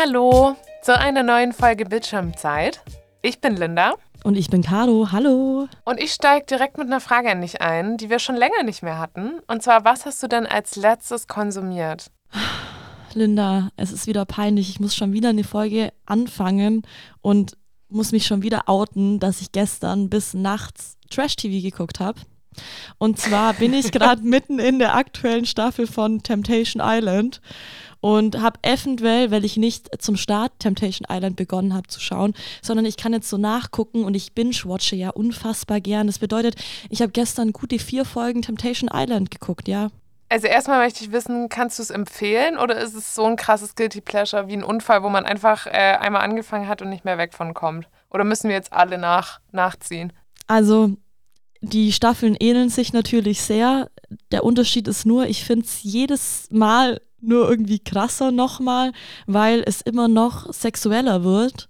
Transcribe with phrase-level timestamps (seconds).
[0.00, 2.80] Hallo zu einer neuen Folge Bildschirmzeit.
[3.20, 3.94] Ich bin Linda.
[4.22, 5.08] Und ich bin Caro.
[5.10, 5.66] Hallo.
[5.84, 8.84] Und ich steige direkt mit einer Frage an dich ein, die wir schon länger nicht
[8.84, 9.40] mehr hatten.
[9.48, 12.12] Und zwar, was hast du denn als letztes konsumiert?
[13.12, 14.70] Linda, es ist wieder peinlich.
[14.70, 16.82] Ich muss schon wieder eine Folge anfangen
[17.20, 17.56] und
[17.88, 22.20] muss mich schon wieder outen, dass ich gestern bis nachts Trash-TV geguckt habe.
[22.98, 27.40] Und zwar bin ich gerade mitten in der aktuellen Staffel von Temptation Island
[28.00, 32.86] und habe eventuell, weil ich nicht zum Start Temptation Island begonnen habe zu schauen, sondern
[32.86, 36.06] ich kann jetzt so nachgucken und ich binge-watche ja unfassbar gern.
[36.06, 36.56] Das bedeutet,
[36.90, 39.88] ich habe gestern gute vier Folgen Temptation Island geguckt, ja.
[40.30, 43.74] Also erstmal möchte ich wissen, kannst du es empfehlen oder ist es so ein krasses
[43.74, 47.16] Guilty Pleasure wie ein Unfall, wo man einfach äh, einmal angefangen hat und nicht mehr
[47.16, 47.88] weg von kommt?
[48.10, 50.12] Oder müssen wir jetzt alle nach, nachziehen?
[50.46, 50.92] Also
[51.60, 53.90] die Staffeln ähneln sich natürlich sehr.
[54.30, 58.92] Der Unterschied ist nur, ich finde es jedes Mal nur irgendwie krasser nochmal,
[59.26, 61.68] weil es immer noch sexueller wird.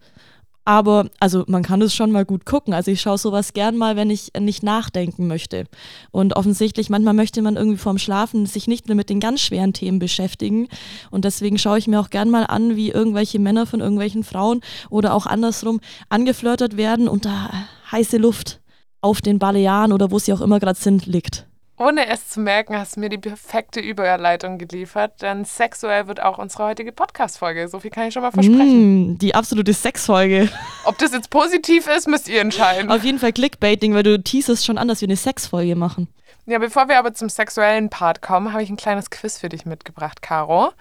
[0.69, 2.75] Aber, also man kann es schon mal gut gucken.
[2.75, 5.65] Also ich schaue sowas gern mal, wenn ich nicht nachdenken möchte.
[6.11, 9.73] Und offensichtlich, manchmal möchte man irgendwie vorm Schlafen sich nicht mehr mit den ganz schweren
[9.73, 10.69] Themen beschäftigen.
[11.11, 14.61] Und deswegen schaue ich mir auch gern mal an, wie irgendwelche Männer von irgendwelchen Frauen
[14.91, 15.81] oder auch andersrum
[16.11, 17.51] angeflirtet werden und da
[17.91, 18.61] heiße Luft
[19.01, 21.47] auf den Balearen oder wo sie auch immer gerade sind, liegt.
[21.79, 26.39] Ohne es zu merken, hast du mir die perfekte Überleitung geliefert, denn sexuell wird auch
[26.39, 27.69] unsere heutige Podcast-Folge.
[27.69, 29.13] So viel kann ich schon mal versprechen.
[29.13, 30.49] Mm, die absolute Sexfolge.
[30.85, 32.91] Ob das jetzt positiv ist, müsst ihr entscheiden.
[32.91, 36.09] Auf jeden Fall Clickbaiting, weil du teasest schon an, dass wir eine Sexfolge machen.
[36.47, 39.65] Ja, bevor wir aber zum sexuellen Part kommen, habe ich ein kleines Quiz für dich
[39.65, 40.73] mitgebracht, Caro.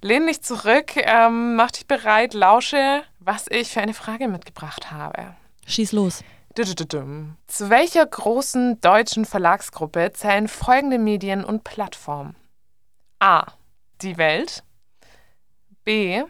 [0.00, 5.34] Lehn dich zurück, ähm, mach dich bereit, lausche, was ich für eine Frage mitgebracht habe.
[5.66, 6.24] Schieß los.
[7.46, 12.36] Zu welcher großen deutschen Verlagsgruppe zählen folgende Medien und Plattformen?
[13.18, 13.52] A.
[14.02, 14.62] Die Welt.
[15.84, 16.22] B.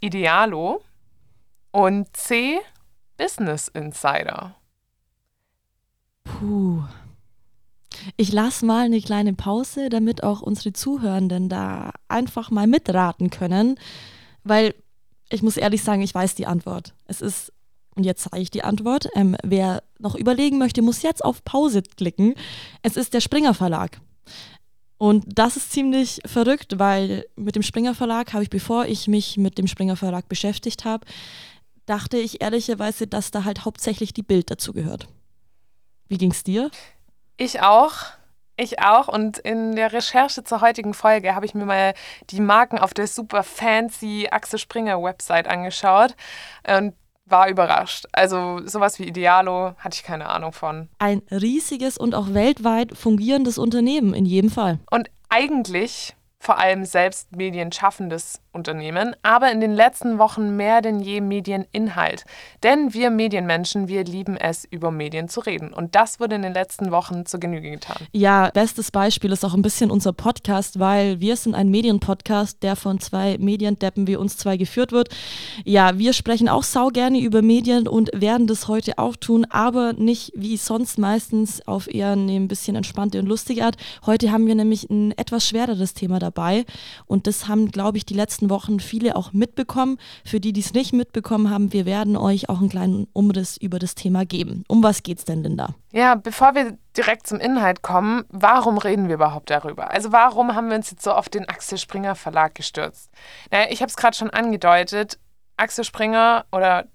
[0.00, 0.82] Idealo.
[1.70, 2.58] Und C.
[3.16, 4.54] Business Insider.
[6.24, 6.82] Puh.
[8.16, 13.78] Ich lasse mal eine kleine Pause, damit auch unsere Zuhörenden da einfach mal mitraten können,
[14.44, 14.74] weil
[15.28, 16.94] ich muss ehrlich sagen, ich weiß die Antwort.
[17.06, 17.52] Es ist
[17.94, 19.08] und jetzt zeige ich die Antwort.
[19.14, 22.34] Ähm, wer noch überlegen möchte, muss jetzt auf Pause klicken.
[22.82, 24.00] Es ist der Springer Verlag.
[24.98, 29.36] Und das ist ziemlich verrückt, weil mit dem Springer Verlag habe ich, bevor ich mich
[29.36, 31.04] mit dem Springer Verlag beschäftigt habe,
[31.86, 35.08] dachte ich ehrlicherweise, dass da halt hauptsächlich die Bild dazu gehört.
[36.08, 36.70] Wie ging es dir?
[37.36, 37.94] Ich auch.
[38.56, 39.08] Ich auch.
[39.08, 41.94] Und in der Recherche zur heutigen Folge habe ich mir mal
[42.30, 46.14] die Marken auf der super fancy Axel Springer Website angeschaut.
[46.64, 46.94] Und
[47.32, 48.06] war überrascht.
[48.12, 50.88] Also sowas wie Idealo hatte ich keine Ahnung von.
[51.00, 54.78] Ein riesiges und auch weltweit fungierendes Unternehmen in jedem Fall.
[54.90, 61.20] Und eigentlich vor allem selbst medienschaffendes Unternehmen, aber in den letzten Wochen mehr denn je
[61.20, 62.24] Medieninhalt.
[62.62, 65.72] Denn wir Medienmenschen, wir lieben es, über Medien zu reden.
[65.72, 67.96] Und das wurde in den letzten Wochen zur Genüge getan.
[68.12, 72.76] Ja, bestes Beispiel ist auch ein bisschen unser Podcast, weil wir sind ein Medienpodcast, der
[72.76, 75.08] von zwei Mediendeppen wie uns zwei geführt wird.
[75.64, 79.94] Ja, wir sprechen auch sau gerne über Medien und werden das heute auch tun, aber
[79.94, 83.76] nicht wie sonst meistens auf eher eine ein bisschen entspannte und lustige Art.
[84.04, 86.64] Heute haben wir nämlich ein etwas schwereres Thema dabei
[87.06, 89.98] und das haben, glaube ich, die letzten letzten Wochen viele auch mitbekommen.
[90.24, 93.78] Für die, die es nicht mitbekommen haben, wir werden euch auch einen kleinen Umriss über
[93.78, 94.64] das Thema geben.
[94.68, 95.74] Um was geht es denn, Linda?
[95.92, 99.90] Ja, bevor wir direkt zum Inhalt kommen, warum reden wir überhaupt darüber?
[99.90, 103.10] Also warum haben wir uns jetzt so auf den Axel Springer Verlag gestürzt?
[103.50, 105.18] Naja, ich habe es gerade schon angedeutet.
[105.56, 106.86] Axel Springer oder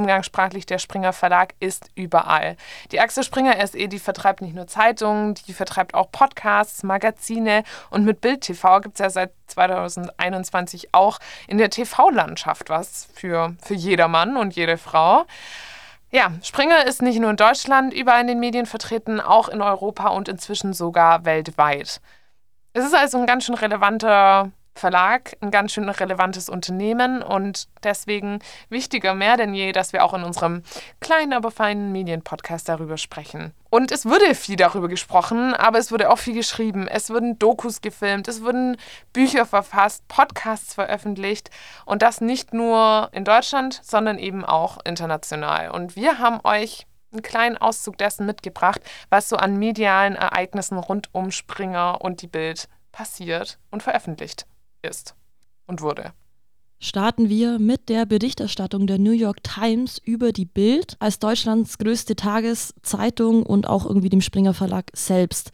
[0.00, 2.56] umgangssprachlich der Springer Verlag ist überall.
[2.92, 8.04] Die Axel Springer SE, die vertreibt nicht nur Zeitungen, die vertreibt auch Podcasts, Magazine und
[8.04, 13.74] mit Bild TV gibt es ja seit 2021 auch in der TV-Landschaft was für, für
[13.74, 15.24] jedermann und jede Frau.
[16.10, 20.08] Ja, Springer ist nicht nur in Deutschland überall in den Medien vertreten, auch in Europa
[20.08, 22.00] und inzwischen sogar weltweit.
[22.72, 28.38] Es ist also ein ganz schön relevanter Verlag ein ganz schön relevantes Unternehmen und deswegen
[28.70, 30.62] wichtiger mehr denn je, dass wir auch in unserem
[31.00, 33.52] kleinen, aber feinen Medienpodcast darüber sprechen.
[33.68, 36.88] Und es wurde viel darüber gesprochen, aber es wurde auch viel geschrieben.
[36.88, 38.78] Es wurden Dokus gefilmt, es wurden
[39.12, 41.50] Bücher verfasst, Podcasts veröffentlicht
[41.84, 45.72] und das nicht nur in Deutschland, sondern eben auch international.
[45.72, 48.80] Und wir haben euch einen kleinen Auszug dessen mitgebracht,
[49.10, 54.46] was so an medialen Ereignissen rund um Springer und die Bild passiert und veröffentlicht
[54.82, 55.14] ist
[55.66, 56.12] und wurde.
[56.78, 62.16] Starten wir mit der Berichterstattung der New York Times über die Bild als Deutschlands größte
[62.16, 65.50] Tageszeitung und auch irgendwie dem Springer Verlag selbst.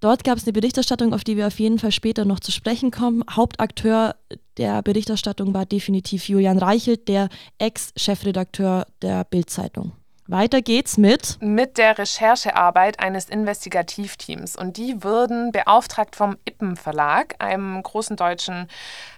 [0.00, 2.90] Dort gab es eine Berichterstattung, auf die wir auf jeden Fall später noch zu sprechen
[2.90, 3.22] kommen.
[3.30, 4.16] Hauptakteur
[4.56, 7.28] der Berichterstattung war definitiv Julian Reichelt, der
[7.58, 9.92] Ex-Chefredakteur der Bild-Zeitung.
[10.30, 11.38] Weiter geht's mit.
[11.40, 14.54] Mit der Recherchearbeit eines Investigativteams.
[14.54, 18.68] Und die wurden beauftragt vom Ippen Verlag, einem großen deutschen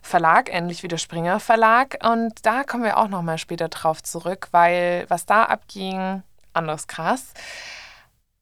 [0.01, 1.99] Verlag, ähnlich wie der Springer Verlag.
[2.03, 6.23] Und da kommen wir auch nochmal später drauf zurück, weil was da abging,
[6.55, 7.35] anders krass.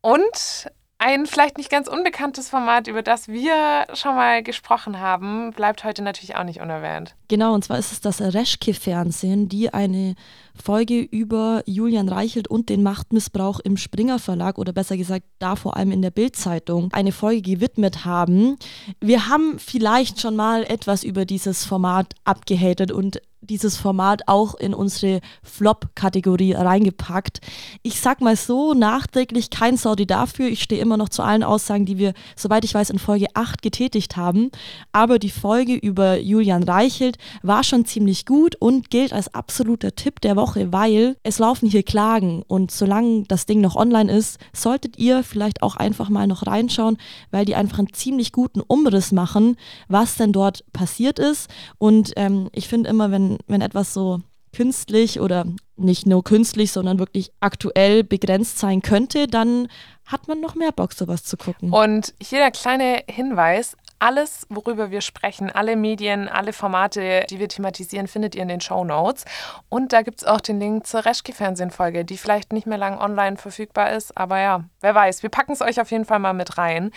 [0.00, 5.82] Und ein vielleicht nicht ganz unbekanntes Format, über das wir schon mal gesprochen haben, bleibt
[5.82, 7.16] heute natürlich auch nicht unerwähnt.
[7.28, 10.14] Genau, und zwar ist es das Reschke-Fernsehen, die eine
[10.62, 15.76] Folge über Julian Reichelt und den Machtmissbrauch im Springer Verlag oder besser gesagt da vor
[15.78, 18.56] allem in der Bild-Zeitung eine Folge gewidmet haben.
[19.00, 24.72] Wir haben vielleicht schon mal etwas über dieses Format abgehatet und dieses Format auch in
[24.72, 27.40] unsere Flop-Kategorie reingepackt.
[27.82, 30.48] Ich sag mal so, nachträglich kein Saudi dafür.
[30.48, 33.60] Ich stehe immer noch zu allen Aussagen, die wir, soweit ich weiß, in Folge 8
[33.60, 34.50] getätigt haben.
[34.92, 40.20] Aber die Folge über Julian Reichelt war schon ziemlich gut und gilt als absoluter Tipp
[40.20, 44.98] der Woche, weil es laufen hier Klagen und solange das Ding noch online ist, solltet
[44.98, 46.98] ihr vielleicht auch einfach mal noch reinschauen,
[47.32, 49.56] weil die einfach einen ziemlich guten Umriss machen,
[49.88, 51.50] was denn dort passiert ist.
[51.78, 54.20] Und ähm, ich finde immer, wenn wenn, etwas so
[54.52, 55.44] künstlich oder
[55.76, 59.68] nicht nur künstlich, sondern wirklich aktuell begrenzt sein könnte, dann
[60.06, 61.72] hat man noch mehr Bock, sowas zu gucken.
[61.72, 67.48] Und hier der kleine Hinweis, alles, worüber wir sprechen, alle Medien, alle Formate, die wir
[67.48, 69.24] thematisieren, findet ihr in den Show Notes.
[69.68, 73.36] Und da gibt es auch den Link zur Reschke-Fernsehen-Folge, die vielleicht nicht mehr lang online
[73.36, 74.16] verfügbar ist.
[74.16, 76.92] Aber ja, wer weiß, wir packen es euch auf jeden Fall mal mit rein.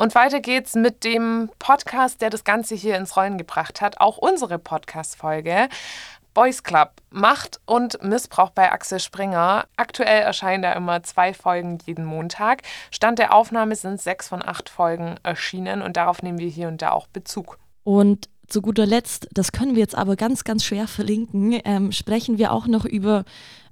[0.00, 4.00] Und weiter geht's mit dem Podcast, der das Ganze hier ins Rollen gebracht hat.
[4.00, 5.68] Auch unsere Podcast-Folge.
[6.32, 9.66] Boys Club, Macht und Missbrauch bei Axel Springer.
[9.76, 12.62] Aktuell erscheinen da immer zwei Folgen jeden Montag.
[12.90, 16.80] Stand der Aufnahme sind sechs von acht Folgen erschienen und darauf nehmen wir hier und
[16.80, 17.58] da auch Bezug.
[17.84, 22.38] Und zu guter Letzt, das können wir jetzt aber ganz, ganz schwer verlinken, ähm, sprechen
[22.38, 23.26] wir auch noch über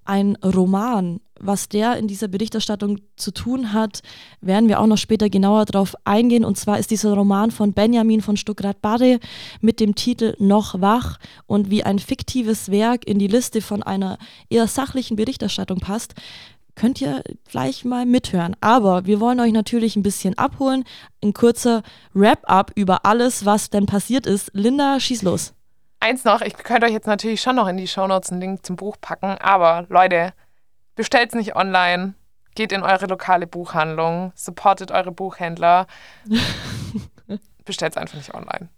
[0.08, 1.20] ein Roman.
[1.40, 4.00] Was der in dieser Berichterstattung zu tun hat,
[4.40, 6.44] werden wir auch noch später genauer darauf eingehen.
[6.44, 9.20] Und zwar ist dieser Roman von Benjamin von Stuckrad-Barre
[9.60, 14.18] mit dem Titel Noch wach und wie ein fiktives Werk in die Liste von einer
[14.50, 16.14] eher sachlichen Berichterstattung passt,
[16.74, 18.56] könnt ihr gleich mal mithören.
[18.60, 20.84] Aber wir wollen euch natürlich ein bisschen abholen.
[21.22, 21.82] Ein kurzer
[22.14, 24.50] Wrap-up über alles, was denn passiert ist.
[24.54, 25.52] Linda, schieß los.
[26.00, 28.76] Eins noch, ich könnte euch jetzt natürlich schon noch in die Shownotes einen Link zum
[28.76, 30.32] Buch packen, aber Leute,
[30.94, 32.14] bestellt es nicht online,
[32.54, 35.86] geht in eure lokale Buchhandlung, supportet eure Buchhändler,
[37.64, 38.68] bestellt es einfach nicht online.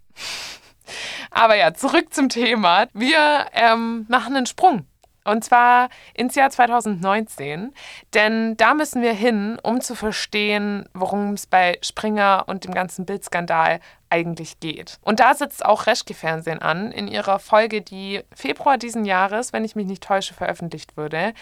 [1.29, 2.87] Aber ja, zurück zum Thema.
[2.93, 4.85] Wir ähm, machen einen Sprung.
[5.23, 7.73] Und zwar ins Jahr 2019,
[8.13, 13.05] denn da müssen wir hin, um zu verstehen, worum es bei Springer und dem ganzen
[13.05, 13.79] Bildskandal
[14.09, 14.99] eigentlich geht.
[15.01, 19.63] Und da sitzt auch Reschke Fernsehen an, in ihrer Folge, die Februar diesen Jahres, wenn
[19.63, 21.33] ich mich nicht täusche, veröffentlicht wurde.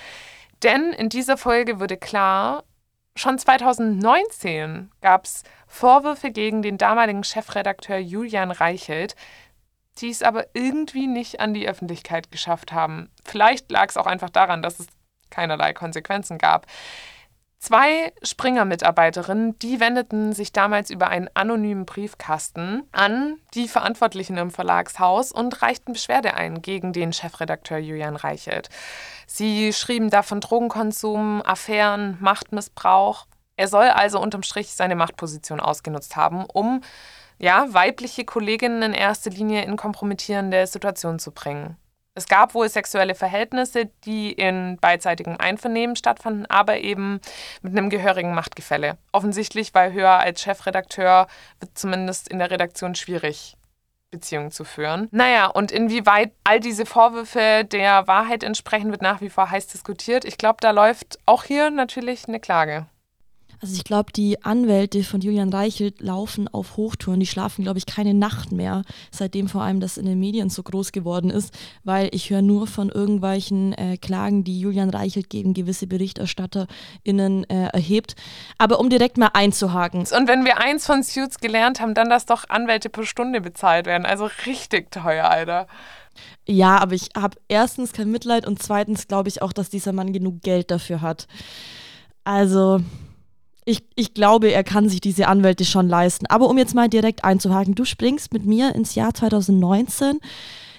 [0.64, 2.64] Denn in dieser Folge wurde klar,
[3.16, 9.16] schon 2019 gab es Vorwürfe gegen den damaligen Chefredakteur Julian Reichelt,
[10.02, 13.10] die es aber irgendwie nicht an die Öffentlichkeit geschafft haben.
[13.26, 14.88] Vielleicht lag es auch einfach daran, dass es
[15.30, 16.68] keinerlei Konsequenzen gab.
[17.60, 25.34] Zwei Springer-Mitarbeiterinnen, die wendeten sich damals über einen anonymen Briefkasten an die Verantwortlichen im Verlagshaus
[25.34, 28.70] und reichten Beschwerde ein gegen den Chefredakteur Julian Reichelt.
[29.28, 33.28] Sie schrieben da von Drogenkonsum, Affären, Machtmissbrauch.
[33.58, 36.80] Er soll also unterm Strich seine Machtposition ausgenutzt haben, um
[37.40, 41.78] ja, weibliche Kolleginnen in erster Linie in kompromittierende Situationen zu bringen.
[42.16, 47.22] Es gab wohl sexuelle Verhältnisse, die in beidseitigem Einvernehmen stattfanden, aber eben
[47.62, 48.98] mit einem gehörigen Machtgefälle.
[49.14, 51.28] Offensichtlich, weil höher als Chefredakteur
[51.62, 53.56] wird zumindest in der Redaktion schwierig,
[54.12, 55.08] Beziehungen zu führen.
[55.12, 60.26] Naja, und inwieweit all diese Vorwürfe der Wahrheit entsprechen, wird nach wie vor heiß diskutiert.
[60.26, 62.88] Ich glaube, da läuft auch hier natürlich eine Klage.
[63.62, 67.20] Also ich glaube, die Anwälte von Julian Reichelt laufen auf Hochtouren.
[67.20, 70.64] Die schlafen, glaube ich, keine Nacht mehr, seitdem vor allem das in den Medien so
[70.64, 75.54] groß geworden ist, weil ich höre nur von irgendwelchen äh, Klagen, die Julian Reichelt gegen
[75.54, 78.16] gewisse BerichterstatterInnen äh, erhebt.
[78.58, 80.00] Aber um direkt mal einzuhaken.
[80.00, 83.86] Und wenn wir eins von Suits gelernt haben, dann, dass doch Anwälte pro Stunde bezahlt
[83.86, 84.06] werden.
[84.06, 85.68] Also richtig teuer, Alter.
[86.48, 90.14] Ja, aber ich habe erstens kein Mitleid und zweitens glaube ich auch, dass dieser Mann
[90.14, 91.28] genug Geld dafür hat.
[92.24, 92.82] Also,
[93.70, 96.26] ich, ich glaube, er kann sich diese Anwälte schon leisten.
[96.26, 100.20] Aber um jetzt mal direkt einzuhaken, du springst mit mir ins Jahr 2019.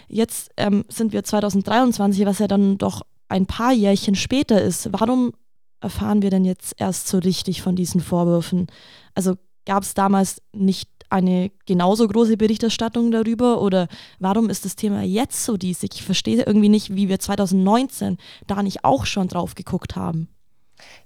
[0.08, 4.88] Jetzt ähm, sind wir 2023, was ja dann doch ein paar Jährchen später ist.
[4.92, 5.32] Warum
[5.80, 8.66] erfahren wir denn jetzt erst so richtig von diesen Vorwürfen?
[9.14, 13.86] Also gab es damals nicht eine genauso große Berichterstattung darüber oder
[14.18, 15.90] warum ist das Thema jetzt so diesig?
[15.94, 18.16] Ich verstehe irgendwie nicht, wie wir 2019
[18.48, 20.28] da nicht auch schon drauf geguckt haben.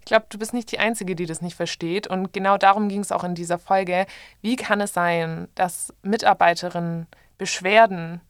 [0.00, 2.06] Ich glaube, du bist nicht die Einzige, die das nicht versteht.
[2.06, 4.06] Und genau darum ging es auch in dieser Folge.
[4.40, 7.06] Wie kann es sein, dass Mitarbeiterinnen
[7.38, 8.20] Beschwerden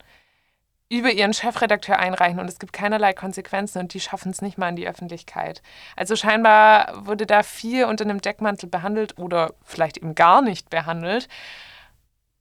[0.89, 4.69] über ihren Chefredakteur einreichen und es gibt keinerlei Konsequenzen und die schaffen es nicht mal
[4.69, 5.63] in die Öffentlichkeit.
[5.97, 11.29] Also scheinbar wurde da viel unter einem Deckmantel behandelt oder vielleicht eben gar nicht behandelt.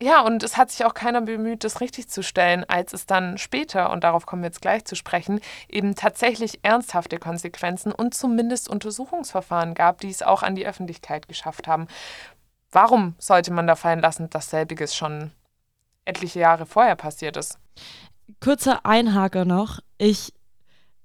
[0.03, 3.37] Ja, und es hat sich auch keiner bemüht, das richtig zu stellen, als es dann
[3.37, 8.67] später, und darauf kommen wir jetzt gleich zu sprechen, eben tatsächlich ernsthafte Konsequenzen und zumindest
[8.67, 11.87] Untersuchungsverfahren gab, die es auch an die Öffentlichkeit geschafft haben.
[12.69, 15.31] Warum sollte man da fallen lassen, dass selbiges schon
[16.03, 17.57] etliche Jahre vorher passiert ist?
[18.41, 19.79] kurzer Einhaker noch.
[19.97, 20.33] Ich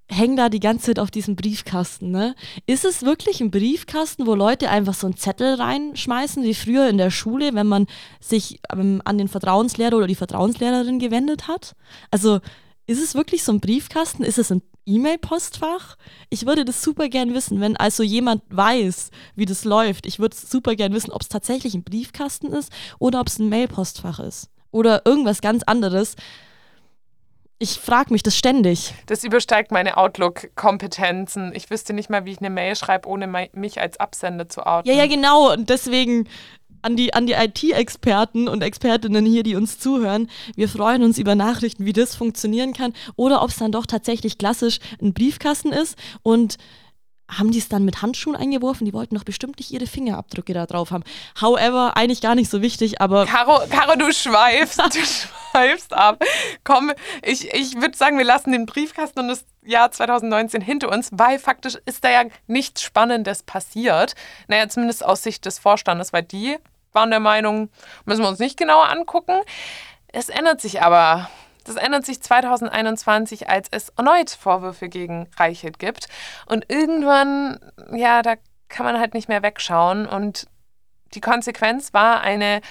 [0.09, 2.11] hänge da die ganze Zeit auf diesem Briefkasten.
[2.11, 2.35] Ne?
[2.65, 6.97] Ist es wirklich ein Briefkasten, wo Leute einfach so einen Zettel reinschmeißen, wie früher in
[6.97, 7.87] der Schule, wenn man
[8.19, 11.75] sich ähm, an den Vertrauenslehrer oder die Vertrauenslehrerin gewendet hat?
[12.09, 12.39] Also
[12.87, 14.23] ist es wirklich so ein Briefkasten?
[14.23, 15.95] Ist es ein E-Mail-Postfach?
[16.31, 20.07] Ich würde das super gern wissen, wenn also jemand weiß, wie das läuft.
[20.07, 23.49] Ich würde super gern wissen, ob es tatsächlich ein Briefkasten ist oder ob es ein
[23.49, 24.49] Mail-Postfach ist.
[24.71, 26.15] Oder irgendwas ganz anderes
[27.59, 28.93] ich frage mich das ständig.
[29.05, 31.51] Das übersteigt meine Outlook-Kompetenzen.
[31.53, 34.87] Ich wüsste nicht mal, wie ich eine Mail schreibe, ohne mich als Absender zu outen.
[34.89, 35.51] Ja, ja, genau.
[35.51, 36.27] Und deswegen
[36.81, 40.29] an die, an die IT-Experten und Expertinnen hier, die uns zuhören.
[40.55, 44.37] Wir freuen uns über Nachrichten, wie das funktionieren kann oder ob es dann doch tatsächlich
[44.37, 46.57] klassisch ein Briefkasten ist und
[47.37, 48.85] haben die es dann mit Handschuhen eingeworfen?
[48.85, 51.03] Die wollten doch bestimmt nicht ihre Fingerabdrücke da drauf haben.
[51.39, 53.25] However, eigentlich gar nicht so wichtig, aber.
[53.25, 54.99] Caro, Caro du schweifst, du
[55.51, 56.23] schweifst ab.
[56.63, 61.09] Komm, ich, ich würde sagen, wir lassen den Briefkasten und das Jahr 2019 hinter uns,
[61.11, 64.15] weil faktisch ist da ja nichts Spannendes passiert.
[64.47, 66.57] Naja, zumindest aus Sicht des Vorstandes, weil die
[66.91, 67.69] waren der Meinung,
[68.05, 69.39] müssen wir uns nicht genauer angucken.
[70.07, 71.29] Es ändert sich aber
[71.63, 76.07] das ändert sich 2021, als es erneut Vorwürfe gegen Reichelt gibt.
[76.45, 77.59] Und irgendwann,
[77.91, 78.35] ja, da
[78.69, 80.05] kann man halt nicht mehr wegschauen.
[80.05, 80.47] Und
[81.13, 82.61] die Konsequenz war eine,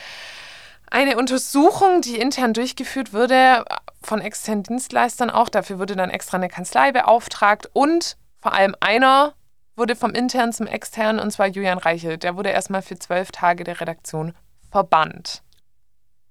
[0.91, 3.65] eine Untersuchung, die intern durchgeführt wurde,
[4.03, 5.49] von externen Dienstleistern auch.
[5.49, 7.69] Dafür wurde dann extra eine Kanzlei beauftragt.
[7.73, 9.35] Und vor allem einer
[9.77, 12.23] wurde vom internen zum externen, und zwar Julian Reichelt.
[12.23, 14.35] Der wurde erstmal für zwölf Tage der Redaktion
[14.71, 15.43] verbannt.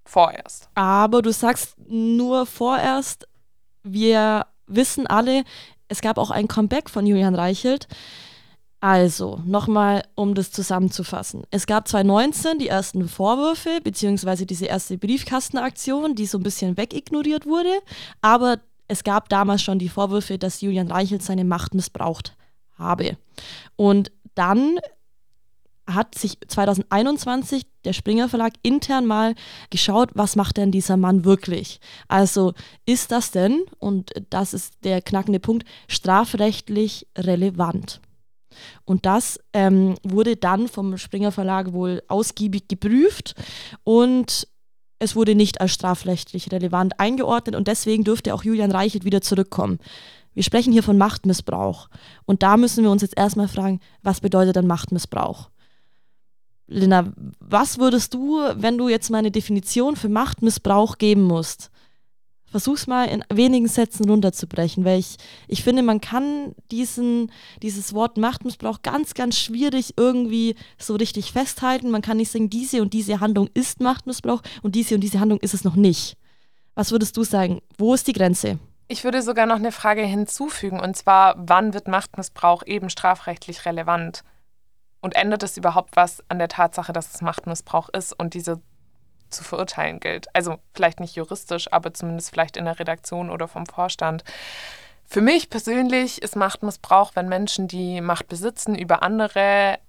[0.08, 0.70] Vorerst.
[0.76, 3.28] Aber du sagst nur vorerst,
[3.84, 5.44] wir wissen alle,
[5.88, 7.88] es gab auch ein Comeback von Julian Reichelt.
[8.80, 11.44] Also, nochmal, um das zusammenzufassen.
[11.50, 17.48] Es gab 2019 die ersten Vorwürfe, beziehungsweise diese erste Briefkastenaktion, die so ein bisschen wegignoriert
[17.48, 17.80] wurde.
[18.22, 22.36] Aber es gab damals schon die Vorwürfe, dass Julian Reichelt seine Macht missbraucht
[22.78, 23.18] habe.
[23.76, 24.78] Und dann
[25.88, 29.36] hat sich 2021 der Springer Verlag intern mal
[29.70, 31.80] geschaut, was macht denn dieser Mann wirklich?
[32.08, 32.54] Also
[32.86, 38.02] ist das denn, und das ist der knackende Punkt, strafrechtlich relevant?
[38.86, 43.36] Und das ähm, wurde dann vom Springer Verlag wohl ausgiebig geprüft
[43.84, 44.48] und
[45.00, 49.80] es wurde nicht als strafrechtlich relevant eingeordnet und deswegen dürfte auch Julian Reichelt wieder zurückkommen.
[50.34, 51.88] Wir sprechen hier von Machtmissbrauch.
[52.26, 55.50] Und da müssen wir uns jetzt erstmal fragen, was bedeutet dann Machtmissbrauch?
[56.68, 61.72] Lina, was würdest du, wenn du jetzt mal eine Definition für Machtmissbrauch geben musst?
[62.50, 67.32] Versuch's mal in wenigen Sätzen runterzubrechen, weil ich, ich finde, man kann diesen,
[67.62, 71.92] dieses Wort Machtmissbrauch ganz, ganz schwierig irgendwie so richtig festhalten.
[71.92, 75.40] Man kann nicht sagen, diese und diese Handlung ist Machtmissbrauch und diese und diese Handlung
[75.40, 76.16] ist es noch nicht.
[76.74, 77.62] Was würdest du sagen?
[77.78, 78.60] Wo ist die Grenze?
[78.88, 84.24] Ich würde sogar noch eine Frage hinzufügen, und zwar, wann wird Machtmissbrauch eben strafrechtlich relevant?
[85.08, 88.60] Und ändert es überhaupt was an der Tatsache, dass es Machtmissbrauch ist und diese
[89.30, 90.28] zu verurteilen gilt?
[90.36, 94.26] Also vielleicht nicht juristisch, aber zumindest vielleicht in der Redaktion oder vom Vorstand.
[95.06, 99.80] Für mich persönlich ist Machtmissbrauch, wenn Menschen, die Macht besitzen, über andere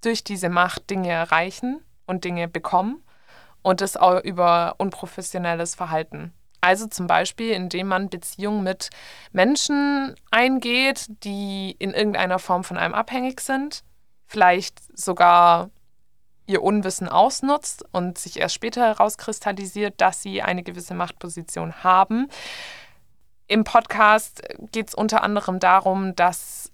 [0.00, 3.00] durch diese Macht Dinge erreichen und Dinge bekommen
[3.62, 6.32] und das auch über unprofessionelles Verhalten.
[6.60, 8.90] Also zum Beispiel, indem man Beziehungen mit
[9.30, 13.84] Menschen eingeht, die in irgendeiner Form von einem abhängig sind,
[14.32, 15.68] vielleicht sogar
[16.46, 22.28] ihr Unwissen ausnutzt und sich erst später herauskristallisiert, dass sie eine gewisse Machtposition haben.
[23.46, 26.71] Im Podcast geht es unter anderem darum, dass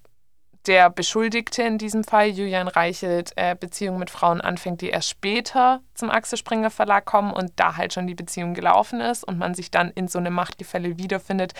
[0.68, 5.80] der Beschuldigte in diesem Fall, Julian Reichelt, äh, Beziehungen mit Frauen anfängt, die erst später
[5.94, 9.54] zum Axel Springer Verlag kommen und da halt schon die Beziehung gelaufen ist und man
[9.54, 11.54] sich dann in so einem Machtgefälle wiederfindet,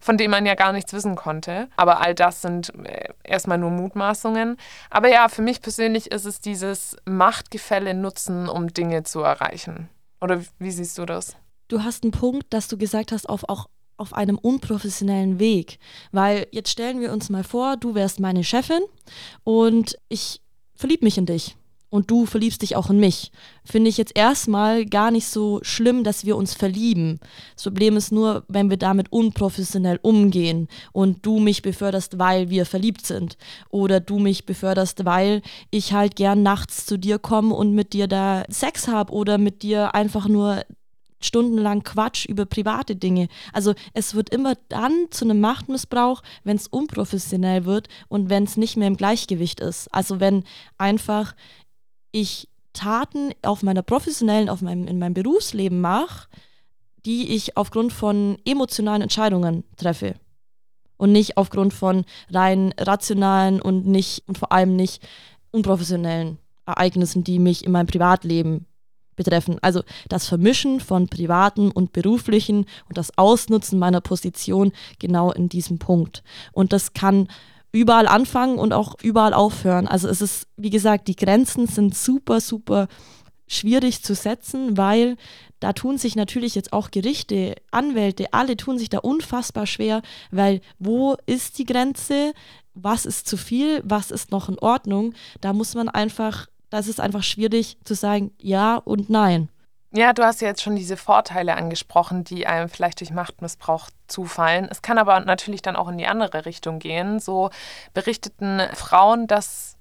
[0.00, 1.68] von dem man ja gar nichts wissen konnte.
[1.76, 4.56] Aber all das sind äh, erstmal nur Mutmaßungen.
[4.90, 9.90] Aber ja, für mich persönlich ist es dieses Machtgefälle nutzen, um Dinge zu erreichen.
[10.20, 11.36] Oder wie siehst du das?
[11.68, 15.78] Du hast einen Punkt, dass du gesagt hast, auf auch auf einem unprofessionellen Weg.
[16.12, 18.82] Weil jetzt stellen wir uns mal vor, du wärst meine Chefin
[19.44, 20.40] und ich
[20.74, 21.56] verliebe mich in dich.
[21.94, 23.30] Und du verliebst dich auch in mich.
[23.64, 27.20] Finde ich jetzt erstmal gar nicht so schlimm, dass wir uns verlieben.
[27.54, 32.66] Das Problem ist nur, wenn wir damit unprofessionell umgehen und du mich beförderst, weil wir
[32.66, 33.36] verliebt sind.
[33.70, 38.08] Oder du mich beförderst, weil ich halt gern nachts zu dir komme und mit dir
[38.08, 40.64] da Sex habe oder mit dir einfach nur
[41.24, 43.28] stundenlang Quatsch über private Dinge.
[43.52, 48.56] Also es wird immer dann zu einem Machtmissbrauch, wenn es unprofessionell wird und wenn es
[48.56, 49.92] nicht mehr im Gleichgewicht ist.
[49.92, 50.44] Also wenn
[50.78, 51.34] einfach
[52.12, 56.28] ich Taten auf meiner professionellen, auf meinem, in meinem Berufsleben mache,
[57.06, 60.14] die ich aufgrund von emotionalen Entscheidungen treffe.
[60.96, 65.02] Und nicht aufgrund von rein rationalen und nicht und vor allem nicht
[65.50, 68.66] unprofessionellen Ereignissen, die mich in meinem Privatleben
[69.16, 69.58] betreffen.
[69.62, 75.78] Also das Vermischen von privaten und beruflichen und das Ausnutzen meiner Position genau in diesem
[75.78, 76.22] Punkt.
[76.52, 77.28] Und das kann
[77.72, 79.88] überall anfangen und auch überall aufhören.
[79.88, 82.88] Also es ist, wie gesagt, die Grenzen sind super, super
[83.46, 85.16] schwierig zu setzen, weil
[85.60, 90.60] da tun sich natürlich jetzt auch Gerichte, Anwälte, alle tun sich da unfassbar schwer, weil
[90.78, 92.32] wo ist die Grenze?
[92.74, 93.82] Was ist zu viel?
[93.84, 95.14] Was ist noch in Ordnung?
[95.40, 99.48] Da muss man einfach da ist es einfach schwierig zu sagen ja und nein.
[99.92, 104.66] Ja, du hast ja jetzt schon diese Vorteile angesprochen, die einem vielleicht durch Machtmissbrauch zufallen.
[104.68, 107.20] Es kann aber natürlich dann auch in die andere Richtung gehen.
[107.20, 107.50] So
[107.92, 109.76] berichteten Frauen, dass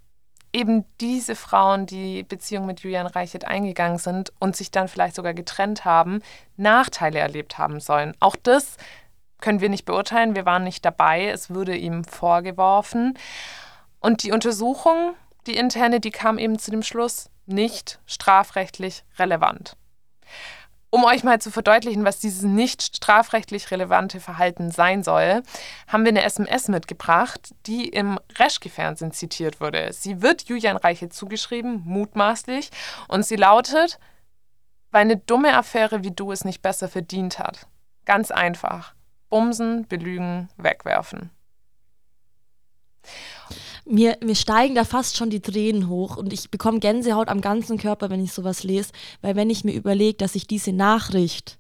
[0.54, 5.34] eben diese Frauen, die Beziehung mit Julian Reichert eingegangen sind und sich dann vielleicht sogar
[5.34, 6.22] getrennt haben,
[6.58, 8.14] Nachteile erlebt haben sollen.
[8.20, 8.78] Auch das
[9.42, 10.36] können wir nicht beurteilen.
[10.36, 11.26] Wir waren nicht dabei.
[11.26, 13.18] Es wurde ihm vorgeworfen.
[14.00, 15.16] Und die Untersuchung
[15.48, 19.76] die interne, die kam eben zu dem Schluss, nicht strafrechtlich relevant.
[20.90, 25.42] Um euch mal zu verdeutlichen, was dieses nicht strafrechtlich relevante Verhalten sein soll,
[25.88, 29.92] haben wir eine SMS mitgebracht, die im Reschke-Fernsehen zitiert wurde.
[29.92, 32.70] Sie wird Julian Reiche zugeschrieben, mutmaßlich,
[33.08, 33.98] und sie lautet,
[34.92, 37.66] weil eine dumme Affäre wie du es nicht besser verdient hat.
[38.06, 38.94] Ganz einfach.
[39.30, 41.32] Bumsen, belügen, wegwerfen.
[43.86, 47.78] Mir, mir steigen da fast schon die Tränen hoch und ich bekomme Gänsehaut am ganzen
[47.78, 48.92] Körper, wenn ich sowas lese,
[49.22, 51.60] weil wenn ich mir überlege, dass ich diese Nachricht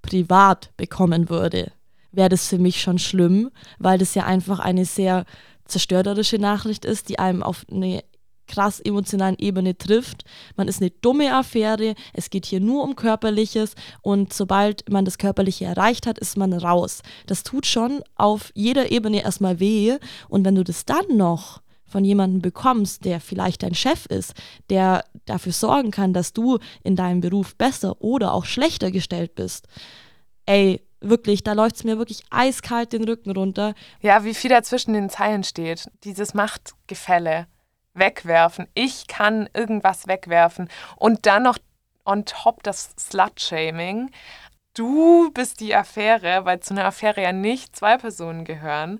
[0.00, 1.72] privat bekommen würde,
[2.12, 5.24] wäre das für mich schon schlimm, weil das ja einfach eine sehr
[5.64, 8.04] zerstörerische Nachricht ist, die einem auf eine
[8.46, 10.24] krass emotionalen Ebene trifft.
[10.56, 15.18] Man ist eine dumme Affäre, es geht hier nur um Körperliches und sobald man das
[15.18, 17.00] Körperliche erreicht hat, ist man raus.
[17.26, 19.96] Das tut schon auf jeder Ebene erstmal weh
[20.28, 24.34] und wenn du das dann noch von jemandem bekommst, der vielleicht dein Chef ist,
[24.70, 29.68] der dafür sorgen kann, dass du in deinem Beruf besser oder auch schlechter gestellt bist,
[30.46, 33.74] ey, wirklich, da läuft es mir wirklich eiskalt den Rücken runter.
[34.00, 35.88] Ja, wie viel da zwischen den Zeilen steht.
[36.04, 37.46] Dieses Machtgefälle.
[37.94, 38.66] Wegwerfen.
[38.74, 40.68] Ich kann irgendwas wegwerfen.
[40.96, 41.58] Und dann noch
[42.04, 44.10] on top das Slut-Shaming.
[44.74, 48.98] Du bist die Affäre, weil zu einer Affäre ja nicht zwei Personen gehören.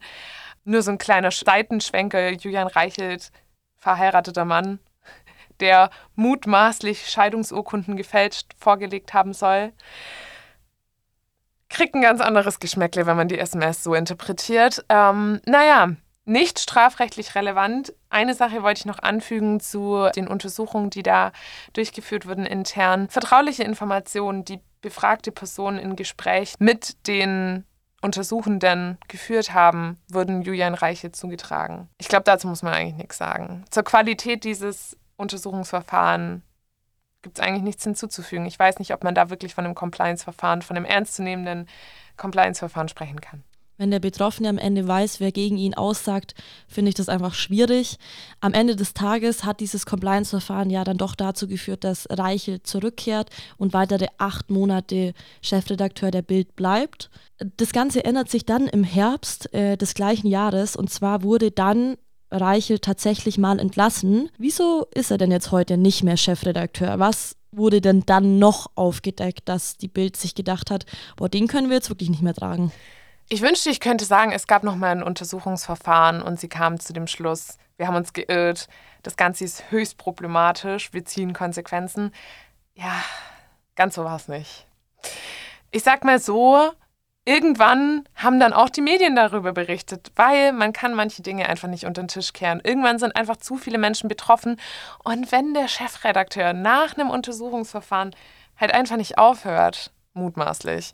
[0.65, 3.31] Nur so ein kleiner Seitenschwenker, Julian Reichelt,
[3.77, 4.79] verheirateter Mann,
[5.61, 9.73] der mutmaßlich Scheidungsurkunden gefälscht vorgelegt haben soll.
[11.69, 14.85] Kriegt ein ganz anderes Geschmäckle, wenn man die SMS so interpretiert.
[14.89, 17.93] Ähm, naja, nicht strafrechtlich relevant.
[18.09, 21.33] Eine Sache wollte ich noch anfügen zu den Untersuchungen, die da
[21.75, 23.09] durchgeführt wurden intern.
[23.09, 27.65] Vertrauliche Informationen, die befragte Personen in Gespräch mit den
[28.05, 31.89] Untersuchenden geführt haben, wurden Julian Reiche zugetragen.
[31.99, 33.65] Ich glaube, dazu muss man eigentlich nichts sagen.
[33.71, 36.43] Zur Qualität dieses Untersuchungsverfahrens
[37.23, 38.45] gibt es eigentlich nichts hinzuzufügen.
[38.45, 41.67] Ich weiß nicht, ob man da wirklich von einem Compliance-Verfahren, von einem ernstzunehmenden
[42.19, 43.43] Compliance-Verfahren sprechen kann.
[43.77, 46.35] Wenn der Betroffene am Ende weiß, wer gegen ihn aussagt,
[46.69, 47.99] finde ich das einfach schwierig.
[48.41, 53.31] Am Ende des Tages hat dieses Compliance-Verfahren ja dann doch dazu geführt, dass Reichel zurückkehrt
[53.57, 57.11] und weitere acht Monate Chefredakteur der Bild bleibt.
[57.57, 61.97] Das Ganze ändert sich dann im Herbst äh, des gleichen Jahres und zwar wurde dann
[62.31, 64.31] Reichel tatsächlich mal entlassen.
[64.39, 67.01] Wieso ist er denn jetzt heute nicht mehr Chefredakteur?
[67.01, 71.69] Was wurde denn dann noch aufgedeckt, dass die Bild sich gedacht hat, boah, den können
[71.69, 72.73] wir jetzt wirklich nicht mehr tragen?
[73.35, 76.93] Ich wünschte, ich könnte sagen, es gab noch mal ein Untersuchungsverfahren und sie kamen zu
[76.93, 78.69] dem Schluss, wir haben uns geirrt,
[79.03, 82.13] das Ganze ist höchst problematisch, wir ziehen Konsequenzen.
[82.75, 83.03] Ja,
[83.75, 84.69] ganz so war es nicht.
[85.73, 86.71] Ich sag mal so,
[87.25, 91.87] irgendwann haben dann auch die Medien darüber berichtet, weil man kann manche Dinge einfach nicht
[91.87, 92.61] unter den Tisch kehren.
[92.63, 94.61] Irgendwann sind einfach zu viele Menschen betroffen.
[95.03, 98.15] Und wenn der Chefredakteur nach einem Untersuchungsverfahren
[98.61, 100.93] halt einfach nicht aufhört, mutmaßlich,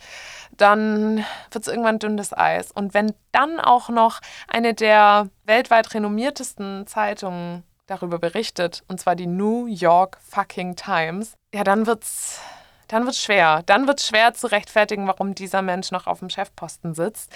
[0.57, 2.73] dann wird es irgendwann dünnes Eis.
[2.73, 9.27] Und wenn dann auch noch eine der weltweit renommiertesten Zeitungen darüber berichtet, und zwar die
[9.27, 12.41] New York fucking Times, ja, dann wird's
[12.89, 13.63] dann wird es schwer.
[13.67, 17.33] Dann wird es schwer zu rechtfertigen, warum dieser Mensch noch auf dem Chefposten sitzt.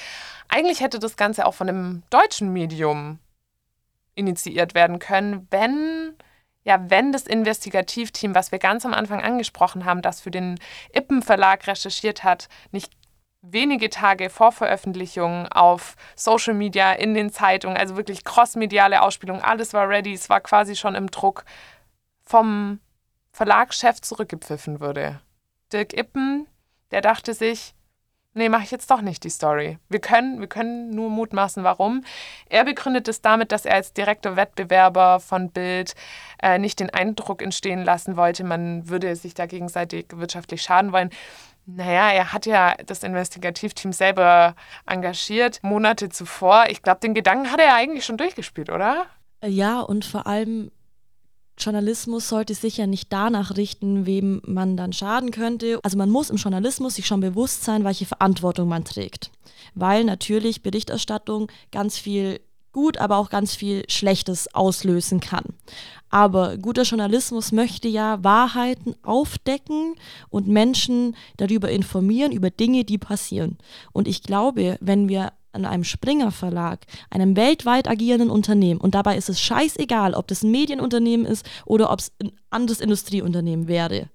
[0.49, 3.21] Eigentlich hätte das Ganze auch von einem deutschen Medium
[4.17, 6.17] initiiert werden können, wenn
[6.65, 10.59] ja, wenn das Investigativteam, was wir ganz am Anfang angesprochen haben, das für den
[10.93, 12.93] Ippen Verlag recherchiert hat, nicht
[13.43, 19.75] wenige Tage vor Veröffentlichung auf Social Media, in den Zeitungen, also wirklich crossmediale Ausspielung, alles
[19.75, 21.45] war ready, es war quasi schon im Druck,
[22.23, 22.81] vom
[23.33, 25.21] Verlagschef zurückgepfiffen würde.
[25.73, 26.47] Dirk Ippen,
[26.91, 27.74] der dachte sich,
[28.35, 29.79] nee, mache ich jetzt doch nicht die Story.
[29.89, 32.05] Wir können, wir können nur mutmaßen, warum.
[32.49, 35.95] Er begründet es damit, dass er als direkter Wettbewerber von Bild
[36.43, 41.11] äh, nicht den Eindruck entstehen lassen wollte, man würde sich da gegenseitig wirtschaftlich schaden wollen.
[41.67, 44.55] Naja, er hat ja das Investigativteam selber
[44.87, 46.67] engagiert, Monate zuvor.
[46.69, 49.07] Ich glaube, den Gedanken hat er eigentlich schon durchgespielt, oder?
[49.43, 50.71] Ja, und vor allem
[51.59, 55.79] Journalismus sollte sich ja nicht danach richten, wem man dann schaden könnte.
[55.83, 59.31] Also man muss im Journalismus sich schon bewusst sein, welche Verantwortung man trägt.
[59.75, 62.41] Weil natürlich Berichterstattung ganz viel
[62.73, 65.45] gut, aber auch ganz viel Schlechtes auslösen kann.
[66.11, 69.95] Aber guter Journalismus möchte ja Wahrheiten aufdecken
[70.29, 73.59] und Menschen darüber informieren, über Dinge, die passieren.
[73.93, 79.17] Und ich glaube, wenn wir an einem Springer Verlag, einem weltweit agierenden Unternehmen, und dabei
[79.17, 84.09] ist es scheißegal, ob das ein Medienunternehmen ist oder ob es ein anderes Industrieunternehmen wäre.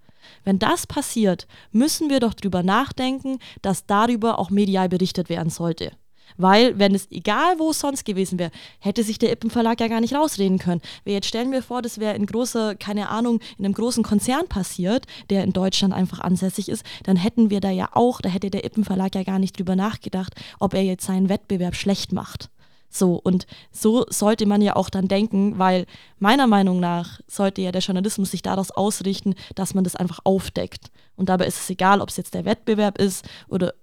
[0.43, 5.91] Wenn das passiert, müssen wir doch darüber nachdenken, dass darüber auch medial berichtet werden sollte.
[6.37, 9.87] Weil, wenn es egal wo es sonst gewesen wäre, hätte sich der Ippen Verlag ja
[9.87, 10.81] gar nicht rausreden können.
[11.05, 15.05] Jetzt stellen wir vor, das wäre in großer, keine Ahnung, in einem großen Konzern passiert,
[15.29, 18.65] der in Deutschland einfach ansässig ist, dann hätten wir da ja auch, da hätte der
[18.65, 22.49] Ippen Verlag ja gar nicht drüber nachgedacht, ob er jetzt seinen Wettbewerb schlecht macht.
[22.89, 25.85] So, und so sollte man ja auch dann denken, weil
[26.17, 30.89] meiner Meinung nach sollte ja der Journalismus sich daraus ausrichten, dass man das einfach aufdeckt.
[31.15, 33.73] Und dabei ist es egal, ob es jetzt der Wettbewerb ist oder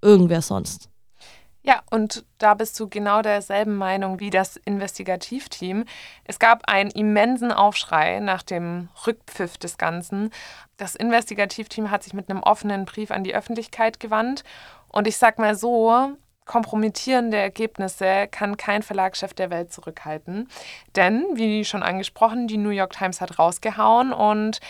[0.00, 0.88] irgendwer sonst.
[1.66, 5.86] Ja, und da bist du genau derselben Meinung wie das Investigativteam.
[6.24, 10.30] Es gab einen immensen Aufschrei nach dem Rückpfiff des Ganzen.
[10.76, 14.44] Das Investigativteam hat sich mit einem offenen Brief an die Öffentlichkeit gewandt.
[14.88, 16.10] Und ich sag mal so,
[16.44, 20.48] kompromittierende Ergebnisse kann kein Verlagschef der Welt zurückhalten.
[20.94, 24.60] Denn, wie schon angesprochen, die New York Times hat rausgehauen und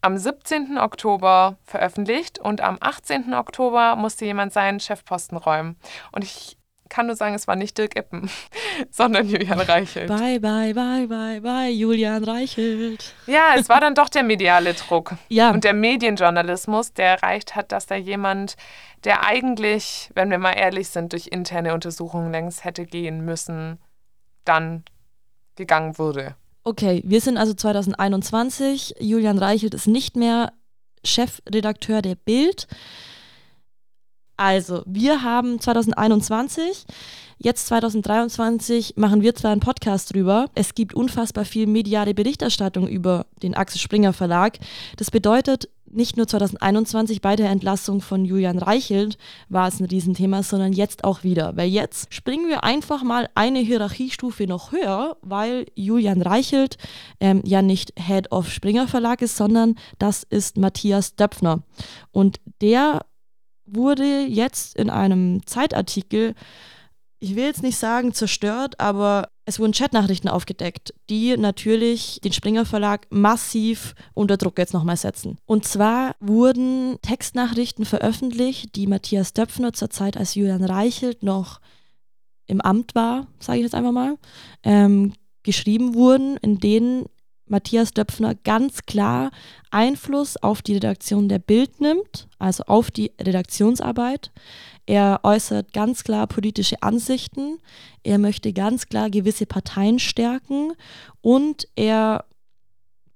[0.00, 0.78] am 17.
[0.78, 3.34] Oktober veröffentlicht und am 18.
[3.34, 5.76] Oktober musste jemand seinen Chefposten räumen.
[6.12, 6.56] Und ich
[6.92, 8.28] kann nur sagen, es war nicht Dirk Eppen,
[8.90, 10.08] sondern Julian Reichelt.
[10.08, 13.14] Bye, bye, bye, bye, bye, Julian Reichelt.
[13.26, 15.14] Ja, es war dann doch der mediale Druck.
[15.28, 15.50] Ja.
[15.50, 18.56] Und der Medienjournalismus, der erreicht hat, dass da jemand,
[19.04, 23.78] der eigentlich, wenn wir mal ehrlich sind, durch interne Untersuchungen längst hätte gehen müssen,
[24.44, 24.84] dann
[25.56, 26.34] gegangen wurde.
[26.64, 28.96] Okay, wir sind also 2021.
[29.00, 30.52] Julian Reichelt ist nicht mehr
[31.02, 32.66] Chefredakteur der Bild.
[34.42, 36.84] Also, wir haben 2021,
[37.38, 40.46] jetzt 2023 machen wir zwar einen Podcast drüber.
[40.56, 44.58] Es gibt unfassbar viel mediale Berichterstattung über den Axel Springer Verlag.
[44.96, 49.16] Das bedeutet, nicht nur 2021 bei der Entlassung von Julian Reichelt
[49.48, 51.56] war es ein Riesenthema, sondern jetzt auch wieder.
[51.56, 56.78] Weil jetzt springen wir einfach mal eine Hierarchiestufe noch höher, weil Julian Reichelt
[57.20, 61.62] ähm, ja nicht Head of Springer Verlag ist, sondern das ist Matthias Döpfner.
[62.10, 63.02] Und der
[63.74, 66.34] wurde jetzt in einem Zeitartikel
[67.22, 72.66] ich will jetzt nicht sagen zerstört, aber es wurden Chatnachrichten aufgedeckt, die natürlich den Springer
[72.66, 75.38] Verlag massiv unter Druck jetzt nochmal setzen.
[75.46, 81.60] Und zwar wurden Textnachrichten veröffentlicht, die Matthias Döpfner zur Zeit, als Julian Reichelt noch
[82.46, 84.18] im Amt war, sage ich jetzt einfach mal,
[84.64, 85.12] ähm,
[85.44, 87.06] geschrieben wurden, in denen
[87.52, 89.30] Matthias Döpfner ganz klar
[89.70, 94.32] Einfluss auf die Redaktion der Bild nimmt, also auf die Redaktionsarbeit.
[94.86, 97.58] Er äußert ganz klar politische Ansichten,
[98.02, 100.72] er möchte ganz klar gewisse Parteien stärken
[101.20, 102.24] und er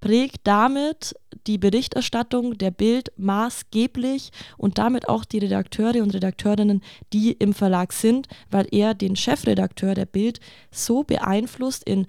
[0.01, 1.14] prägt damit
[1.46, 7.92] die Berichterstattung der Bild maßgeblich und damit auch die Redakteure und Redakteurinnen, die im Verlag
[7.92, 12.07] sind, weil er den Chefredakteur der Bild so beeinflusst in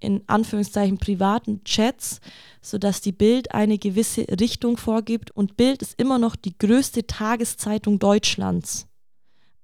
[0.00, 2.20] in Anführungszeichen privaten Chats,
[2.60, 7.98] sodass die Bild eine gewisse Richtung vorgibt und Bild ist immer noch die größte Tageszeitung
[7.98, 8.86] Deutschlands.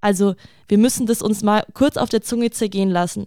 [0.00, 0.34] Also
[0.68, 3.26] wir müssen das uns mal kurz auf der Zunge zergehen lassen.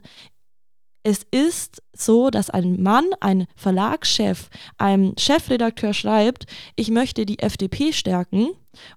[1.04, 7.94] Es ist so, dass ein Mann, ein Verlagschef, einem Chefredakteur schreibt, ich möchte die FDP
[7.94, 8.50] stärken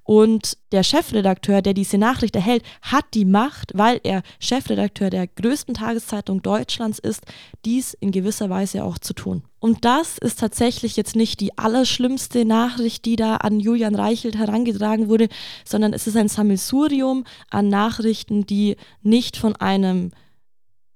[0.02, 5.74] und der Chefredakteur, der diese Nachricht erhält, hat die Macht, weil er Chefredakteur der größten
[5.74, 7.24] Tageszeitung Deutschlands ist,
[7.64, 9.44] dies in gewisser Weise auch zu tun.
[9.60, 15.08] Und das ist tatsächlich jetzt nicht die allerschlimmste Nachricht, die da an Julian Reichelt herangetragen
[15.08, 15.28] wurde,
[15.64, 20.10] sondern es ist ein Sammelsurium an Nachrichten, die nicht von einem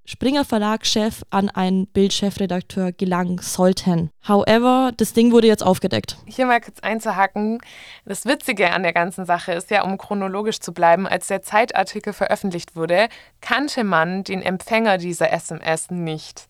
[0.09, 4.09] Springer Verlagschef an einen Bildchefredakteur gelangen sollten.
[4.25, 6.15] However, das Ding wurde jetzt aufgedeckt.
[6.25, 7.59] Hier mal kurz einzuhacken.
[8.05, 12.13] Das Witzige an der ganzen Sache ist ja, um chronologisch zu bleiben, als der Zeitartikel
[12.13, 13.09] veröffentlicht wurde,
[13.41, 16.47] kannte man den Empfänger dieser SMS nicht.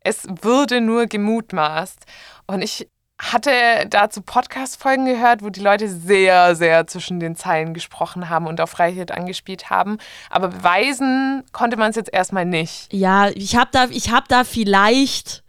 [0.00, 2.06] Es wurde nur gemutmaßt.
[2.48, 2.88] Und ich
[3.18, 3.50] hatte
[3.88, 8.70] dazu Podcast-Folgen gehört, wo die Leute sehr, sehr zwischen den Zeilen gesprochen haben und auf
[8.70, 9.98] Freiheit angespielt haben.
[10.28, 12.92] Aber beweisen konnte man es jetzt erstmal nicht.
[12.92, 15.42] Ja, ich habe da, hab da vielleicht,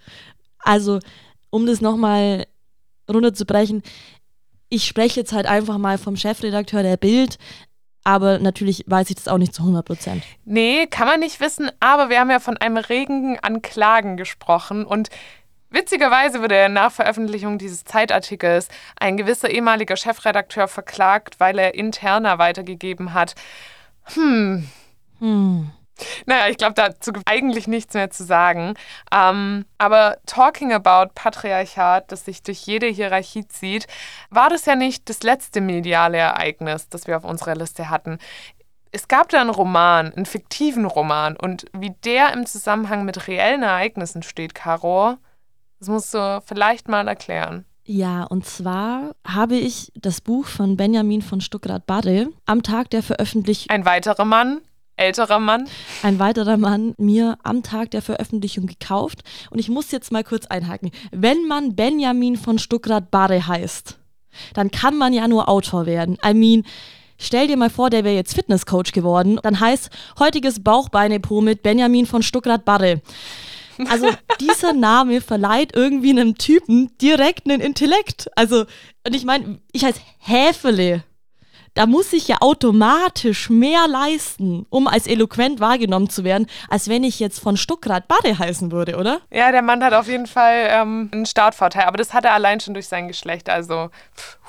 [0.60, 1.00] also
[1.50, 2.46] um das nochmal
[3.10, 3.84] runterzubrechen,
[4.70, 7.38] ich spreche jetzt halt einfach mal vom Chefredakteur der Bild.
[8.04, 10.24] Aber natürlich weiß ich das auch nicht zu 100 Prozent.
[10.46, 11.70] Nee, kann man nicht wissen.
[11.82, 14.86] Aber wir haben ja von einem Regen an Klagen gesprochen.
[14.86, 15.10] Und
[15.70, 23.14] Witzigerweise wurde nach Veröffentlichung dieses Zeitartikels ein gewisser ehemaliger Chefredakteur verklagt, weil er interner weitergegeben
[23.14, 23.36] hat.
[24.14, 24.70] Hm.
[25.20, 25.72] Hm.
[26.26, 28.76] Naja, ich glaube, dazu gibt eigentlich nichts mehr zu sagen.
[29.12, 33.88] Ähm, aber talking about Patriarchat, das sich durch jede Hierarchie zieht,
[34.30, 38.20] war das ja nicht das letzte mediale Ereignis, das wir auf unserer Liste hatten.
[38.92, 41.36] Es gab da einen Roman, einen fiktiven Roman.
[41.36, 45.18] Und wie der im Zusammenhang mit reellen Ereignissen steht, Caro,
[45.80, 47.66] das musst du vielleicht mal erklären.
[47.86, 53.70] Ja, und zwar habe ich das Buch von Benjamin von Stuckrad-Barre am Tag der Veröffentlichung.
[53.70, 54.60] Ein weiterer Mann,
[54.98, 55.70] älterer Mann.
[56.04, 59.24] Ein weiterer Mann mir am Tag der Veröffentlichung gekauft.
[59.52, 60.92] Und ich muss jetzt mal kurz einhaken.
[61.12, 63.98] Wenn man Benjamin von Stuckrad-Barre heißt,
[64.54, 66.18] dann kann man ja nur Autor werden.
[66.26, 66.64] I mean,
[67.20, 69.40] Stell dir mal vor, der wäre jetzt Fitnesscoach geworden.
[69.42, 73.02] Dann heißt heutiges Bauchbeine-Po mit Benjamin von Stuckrad-Barre.
[73.90, 74.10] Also
[74.40, 78.30] dieser Name verleiht irgendwie einem Typen direkt einen Intellekt.
[78.36, 78.66] Also,
[79.06, 81.04] und ich meine, ich heiße Häfele
[81.78, 87.04] da muss ich ja automatisch mehr leisten, um als eloquent wahrgenommen zu werden, als wenn
[87.04, 89.20] ich jetzt von Stuckrad Bade heißen würde, oder?
[89.32, 92.60] Ja, der Mann hat auf jeden Fall ähm, einen Startvorteil, aber das hat er allein
[92.60, 93.92] schon durch sein Geschlecht, also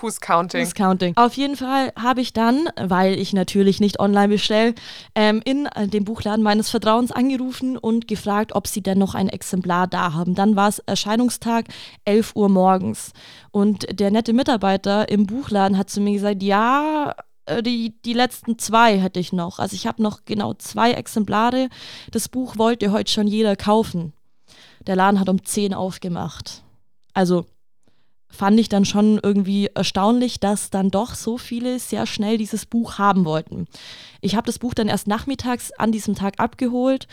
[0.01, 0.63] who's counting?
[0.63, 1.15] Who's counting.
[1.17, 4.75] Auf jeden Fall habe ich dann, weil ich natürlich nicht online bestelle,
[5.15, 9.29] ähm, in äh, dem Buchladen meines Vertrauens angerufen und gefragt, ob sie denn noch ein
[9.29, 10.35] Exemplar da haben.
[10.35, 11.67] Dann war es Erscheinungstag
[12.07, 13.13] 11 Uhr morgens
[13.51, 17.15] und der nette Mitarbeiter im Buchladen hat zu mir gesagt, ja,
[17.63, 19.59] die, die letzten zwei hätte ich noch.
[19.59, 21.69] Also ich habe noch genau zwei Exemplare.
[22.11, 24.13] Das Buch wollte heute schon jeder kaufen.
[24.87, 26.63] Der Laden hat um 10 aufgemacht.
[27.13, 27.47] Also
[28.31, 32.99] fand ich dann schon irgendwie erstaunlich, dass dann doch so viele sehr schnell dieses Buch
[32.99, 33.67] haben wollten.
[34.21, 37.07] Ich habe das Buch dann erst nachmittags an diesem Tag abgeholt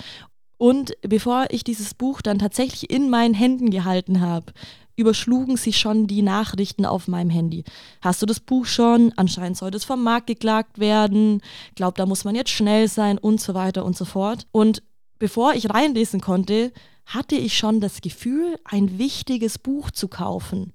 [0.58, 4.54] und bevor ich dieses Buch dann tatsächlich in meinen Händen gehalten habe,
[4.96, 7.64] überschlugen sich schon die Nachrichten auf meinem Handy.
[8.02, 9.14] Hast du das Buch schon?
[9.16, 11.42] Anscheinend sollte es vom Markt geklagt werden.
[11.76, 14.48] Glaub, da muss man jetzt schnell sein und so weiter und so fort.
[14.52, 14.84] Und
[15.20, 16.72] bevor ich reinlesen konnte,
[17.06, 20.74] hatte ich schon das Gefühl, ein wichtiges Buch zu kaufen,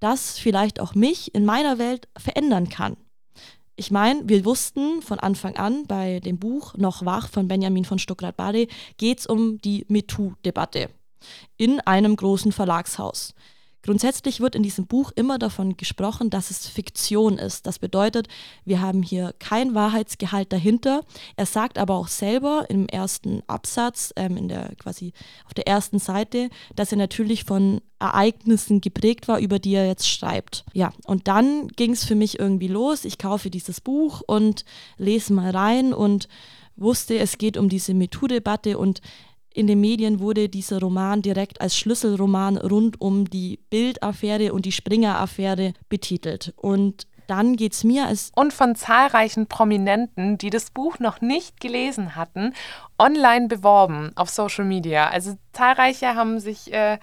[0.00, 2.96] das vielleicht auch mich in meiner Welt verändern kann.
[3.74, 7.98] Ich meine, wir wussten von Anfang an bei dem Buch Noch wach von Benjamin von
[7.98, 10.90] Stuckrad-Bade geht es um die MeToo-Debatte
[11.56, 13.34] in einem großen Verlagshaus.
[13.82, 17.66] Grundsätzlich wird in diesem Buch immer davon gesprochen, dass es Fiktion ist.
[17.66, 18.28] Das bedeutet,
[18.64, 21.02] wir haben hier kein Wahrheitsgehalt dahinter.
[21.36, 25.12] Er sagt aber auch selber im ersten Absatz, ähm, in der quasi
[25.46, 30.08] auf der ersten Seite, dass er natürlich von Ereignissen geprägt war, über die er jetzt
[30.08, 30.64] schreibt.
[30.72, 33.04] Ja, und dann ging es für mich irgendwie los.
[33.04, 34.64] Ich kaufe dieses Buch und
[34.96, 36.28] lese mal rein und
[36.76, 39.00] wusste, es geht um diese MeToo-Debatte und
[39.54, 44.72] in den Medien wurde dieser Roman direkt als Schlüsselroman rund um die Bildaffäre und die
[44.72, 46.54] Springer-Affäre betitelt.
[46.56, 48.32] Und dann geht es mir als.
[48.34, 52.54] Und von zahlreichen Prominenten, die das Buch noch nicht gelesen hatten,
[52.98, 55.08] online beworben auf Social Media.
[55.08, 56.98] Also zahlreiche haben sich äh,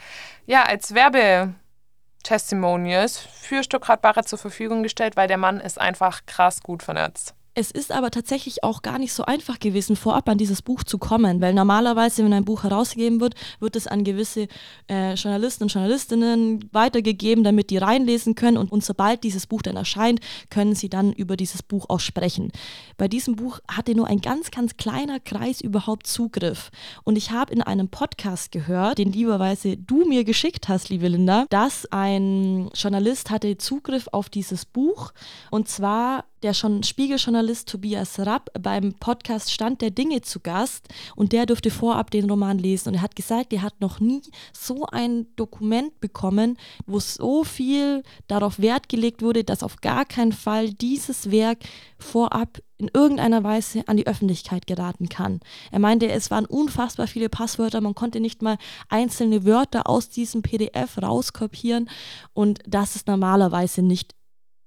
[0.46, 6.62] ja als Werbetestimonials für Stuckrad Barre zur Verfügung gestellt, weil der Mann ist einfach krass
[6.62, 7.36] gut vernetzt.
[7.56, 10.98] Es ist aber tatsächlich auch gar nicht so einfach gewesen, vorab an dieses Buch zu
[10.98, 14.48] kommen, weil normalerweise, wenn ein Buch herausgegeben wird, wird es an gewisse
[14.88, 19.76] äh, Journalisten und Journalistinnen weitergegeben, damit die reinlesen können und, und sobald dieses Buch dann
[19.76, 22.52] erscheint, können sie dann über dieses Buch auch sprechen.
[22.98, 26.70] Bei diesem Buch hatte nur ein ganz, ganz kleiner Kreis überhaupt Zugriff.
[27.04, 31.46] Und ich habe in einem Podcast gehört, den lieberweise du mir geschickt hast, liebe Linda,
[31.50, 35.12] dass ein Journalist hatte Zugriff auf dieses Buch
[35.52, 40.88] und zwar der schon Spiegeljournalist Tobias Rapp beim Podcast Stand der Dinge zu Gast.
[41.16, 42.90] Und der durfte vorab den Roman lesen.
[42.90, 44.22] Und er hat gesagt, er hat noch nie
[44.54, 50.34] so ein Dokument bekommen, wo so viel darauf Wert gelegt wurde, dass auf gar keinen
[50.34, 51.60] Fall dieses Werk
[51.98, 55.42] vorab in irgendeiner Weise an die Öffentlichkeit geraten kann.
[55.70, 60.42] Er meinte, es waren unfassbar viele Passwörter, man konnte nicht mal einzelne Wörter aus diesem
[60.42, 61.90] PDF rauskopieren.
[62.34, 64.16] Und das ist normalerweise nicht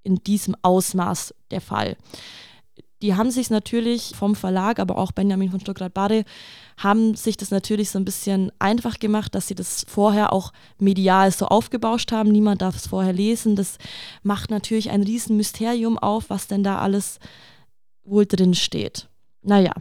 [0.03, 1.97] in diesem Ausmaß der Fall.
[3.03, 6.25] Die haben sich natürlich vom Verlag, aber auch Benjamin von Stuckrad-Barre,
[6.77, 11.33] haben sich das natürlich so ein bisschen einfach gemacht, dass sie das vorher auch medial
[11.33, 12.31] so aufgebauscht haben.
[12.31, 13.57] Niemand darf es vorher lesen.
[13.57, 13.79] Das
[14.23, 17.19] macht natürlich ein Riesenmysterium auf, was denn da alles
[18.05, 19.09] wohl drin steht.
[19.43, 19.73] Naja,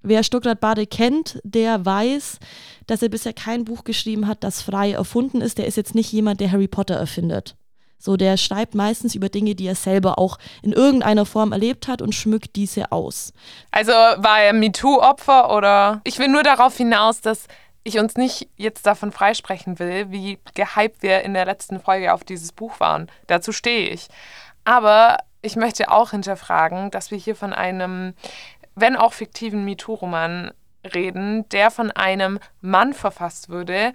[0.00, 2.38] wer Stuckrad-Bade kennt, der weiß,
[2.86, 5.58] dass er bisher kein Buch geschrieben hat, das frei erfunden ist.
[5.58, 7.54] Der ist jetzt nicht jemand, der Harry Potter erfindet.
[8.02, 12.02] So, der schreibt meistens über Dinge, die er selber auch in irgendeiner Form erlebt hat
[12.02, 13.32] und schmückt diese aus.
[13.70, 16.00] Also war er MeToo-Opfer oder?
[16.02, 17.46] Ich will nur darauf hinaus, dass
[17.84, 22.24] ich uns nicht jetzt davon freisprechen will, wie gehypt wir in der letzten Folge auf
[22.24, 23.08] dieses Buch waren.
[23.28, 24.08] Dazu stehe ich.
[24.64, 28.14] Aber ich möchte auch hinterfragen, dass wir hier von einem,
[28.74, 30.50] wenn auch fiktiven MeToo-Roman
[30.92, 33.92] reden, der von einem Mann verfasst wurde,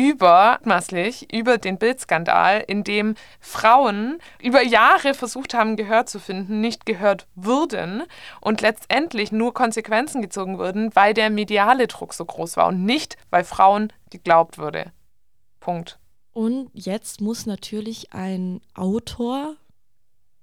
[0.00, 6.60] über, maßlich, über den Bildskandal, in dem Frauen über Jahre versucht haben, Gehör zu finden,
[6.62, 8.04] nicht gehört würden
[8.40, 13.18] und letztendlich nur Konsequenzen gezogen wurden, weil der mediale Druck so groß war und nicht,
[13.28, 14.90] weil Frauen geglaubt wurde.
[15.60, 15.98] Punkt.
[16.32, 19.56] Und jetzt muss natürlich ein Autor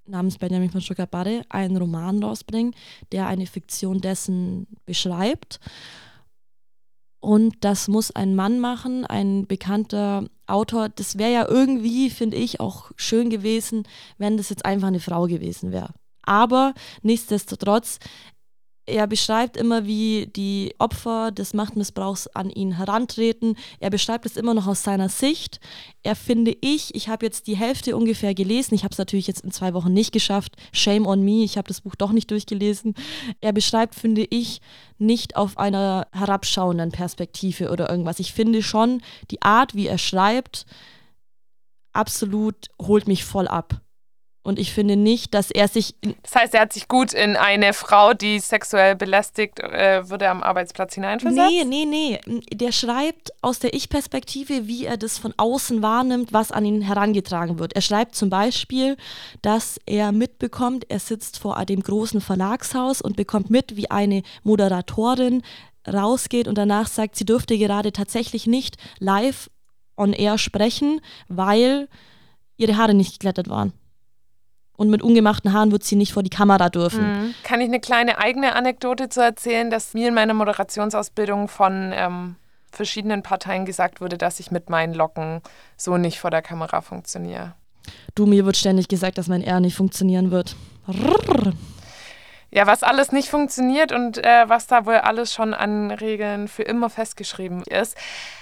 [0.05, 2.75] namens Benjamin von Stuttgart-Barre einen Roman rausbringen,
[3.11, 5.59] der eine Fiktion dessen beschreibt.
[7.19, 10.89] Und das muss ein Mann machen, ein bekannter Autor.
[10.89, 13.83] Das wäre ja irgendwie, finde ich, auch schön gewesen,
[14.17, 15.93] wenn das jetzt einfach eine Frau gewesen wäre.
[16.23, 17.99] Aber nichtsdestotrotz,
[18.87, 23.57] er beschreibt immer, wie die Opfer des Machtmissbrauchs an ihn herantreten.
[23.79, 25.59] Er beschreibt es immer noch aus seiner Sicht.
[26.03, 28.75] Er finde ich, ich habe jetzt die Hälfte ungefähr gelesen.
[28.75, 30.55] Ich habe es natürlich jetzt in zwei Wochen nicht geschafft.
[30.71, 32.95] Shame on me, ich habe das Buch doch nicht durchgelesen.
[33.41, 34.61] Er beschreibt, finde ich,
[34.97, 38.19] nicht auf einer herabschauenden Perspektive oder irgendwas.
[38.19, 40.65] Ich finde schon, die Art, wie er schreibt,
[41.91, 43.81] absolut holt mich voll ab.
[44.47, 45.95] Und ich finde nicht, dass er sich.
[46.23, 50.41] Das heißt, er hat sich gut in eine Frau, die sexuell belästigt äh, wurde, am
[50.41, 51.51] Arbeitsplatz hineinversetzt?
[51.51, 51.83] Nee, nee,
[52.25, 52.41] nee.
[52.53, 57.59] Der schreibt aus der Ich-Perspektive, wie er das von außen wahrnimmt, was an ihn herangetragen
[57.59, 57.73] wird.
[57.73, 58.95] Er schreibt zum Beispiel,
[59.41, 65.41] dass er mitbekommt, er sitzt vor dem großen Verlagshaus und bekommt mit, wie eine Moderatorin
[65.85, 69.49] rausgeht und danach sagt, sie dürfte gerade tatsächlich nicht live
[69.97, 71.89] on air sprechen, weil
[72.55, 73.73] ihre Haare nicht geklettert waren
[74.77, 77.01] und mit ungemachten Haaren wird sie nicht vor die Kamera dürfen.
[77.01, 77.33] Mhm.
[77.43, 82.35] Kann ich eine kleine eigene Anekdote zu erzählen, dass mir in meiner Moderationsausbildung von ähm,
[82.71, 85.41] verschiedenen Parteien gesagt wurde, dass ich mit meinen Locken
[85.75, 87.53] so nicht vor der Kamera funktioniere?
[88.15, 90.55] Du, mir wird ständig gesagt, dass mein R nicht funktionieren wird.
[90.87, 91.53] Rrr
[92.51, 96.63] ja, was alles nicht funktioniert und äh, was da wohl alles schon an Regeln für
[96.63, 97.97] immer festgeschrieben ist.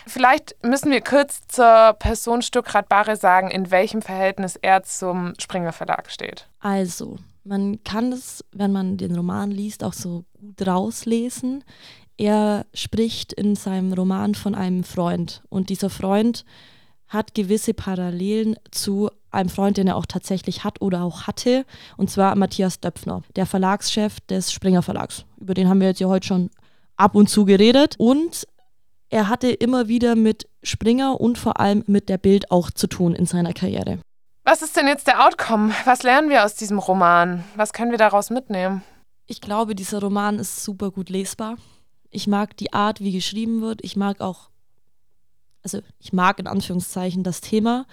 [0.05, 5.71] Vielleicht müssen wir kurz zur Person Stuckrad Barre sagen, in welchem Verhältnis er zum Springer
[5.71, 6.47] Verlag steht.
[6.59, 11.63] Also, man kann es, wenn man den Roman liest, auch so gut rauslesen.
[12.17, 16.45] Er spricht in seinem Roman von einem Freund und dieser Freund
[17.15, 21.65] hat gewisse Parallelen zu einem Freund, den er auch tatsächlich hat oder auch hatte,
[21.97, 25.25] und zwar Matthias Döpfner, der Verlagschef des Springer Verlags.
[25.37, 26.49] Über den haben wir jetzt ja heute schon
[26.97, 27.95] ab und zu geredet.
[27.97, 28.47] Und
[29.09, 33.13] er hatte immer wieder mit Springer und vor allem mit der Bild auch zu tun
[33.15, 33.99] in seiner Karriere.
[34.43, 35.73] Was ist denn jetzt der Outcome?
[35.85, 37.43] Was lernen wir aus diesem Roman?
[37.55, 38.83] Was können wir daraus mitnehmen?
[39.25, 41.57] Ich glaube, dieser Roman ist super gut lesbar.
[42.11, 43.83] Ich mag die Art, wie geschrieben wird.
[43.83, 44.49] Ich mag auch,
[45.65, 47.85] also ich mag in Anführungszeichen das Thema.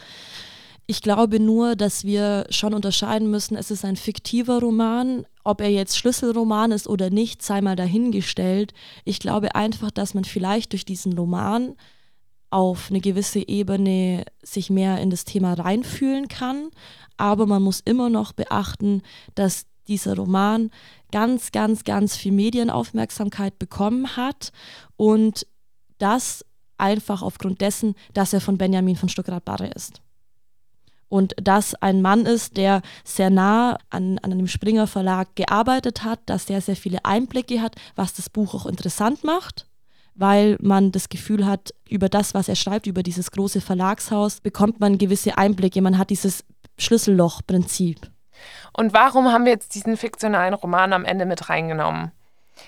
[0.86, 5.24] Ich glaube nur, dass wir schon unterscheiden müssen, es ist ein fiktiver Roman.
[5.42, 8.74] Ob er jetzt Schlüsselroman ist oder nicht, sei mal dahingestellt.
[9.04, 11.76] Ich glaube einfach, dass man vielleicht durch diesen Roman
[12.50, 16.68] auf eine gewisse Ebene sich mehr in das Thema reinfühlen kann.
[17.16, 19.02] Aber man muss immer noch beachten,
[19.34, 20.70] dass dieser Roman
[21.10, 24.52] ganz, ganz, ganz viel Medienaufmerksamkeit bekommen hat
[24.96, 25.46] und
[25.98, 26.44] das
[26.82, 30.02] einfach aufgrund dessen, dass er von Benjamin von Stuckrad-Barre ist.
[31.08, 36.20] Und dass ein Mann ist, der sehr nah an, an dem Springer Verlag gearbeitet hat,
[36.26, 39.66] dass der sehr viele Einblicke hat, was das Buch auch interessant macht
[40.14, 44.80] weil man das Gefühl hat, über das, was er schreibt, über dieses große Verlagshaus, bekommt
[44.80, 45.80] man gewisse Einblicke.
[45.80, 46.44] Man hat dieses
[46.78, 48.10] Schlüsselloch-Prinzip.
[48.72, 52.12] Und warum haben wir jetzt diesen fiktionalen Roman am Ende mit reingenommen?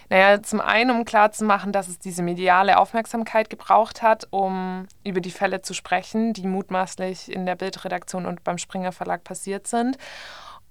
[0.08, 5.30] Naja, zum einen, um klarzumachen, dass es diese mediale Aufmerksamkeit gebraucht hat, um über die
[5.30, 9.98] Fälle zu sprechen, die mutmaßlich in der Bildredaktion und beim Springer Verlag passiert sind.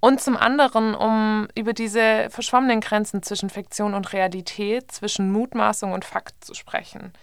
[0.00, 6.04] Und zum anderen, um über diese verschwommenen Grenzen zwischen Fiktion und Realität, zwischen Mutmaßung und
[6.04, 7.14] Fakt zu sprechen.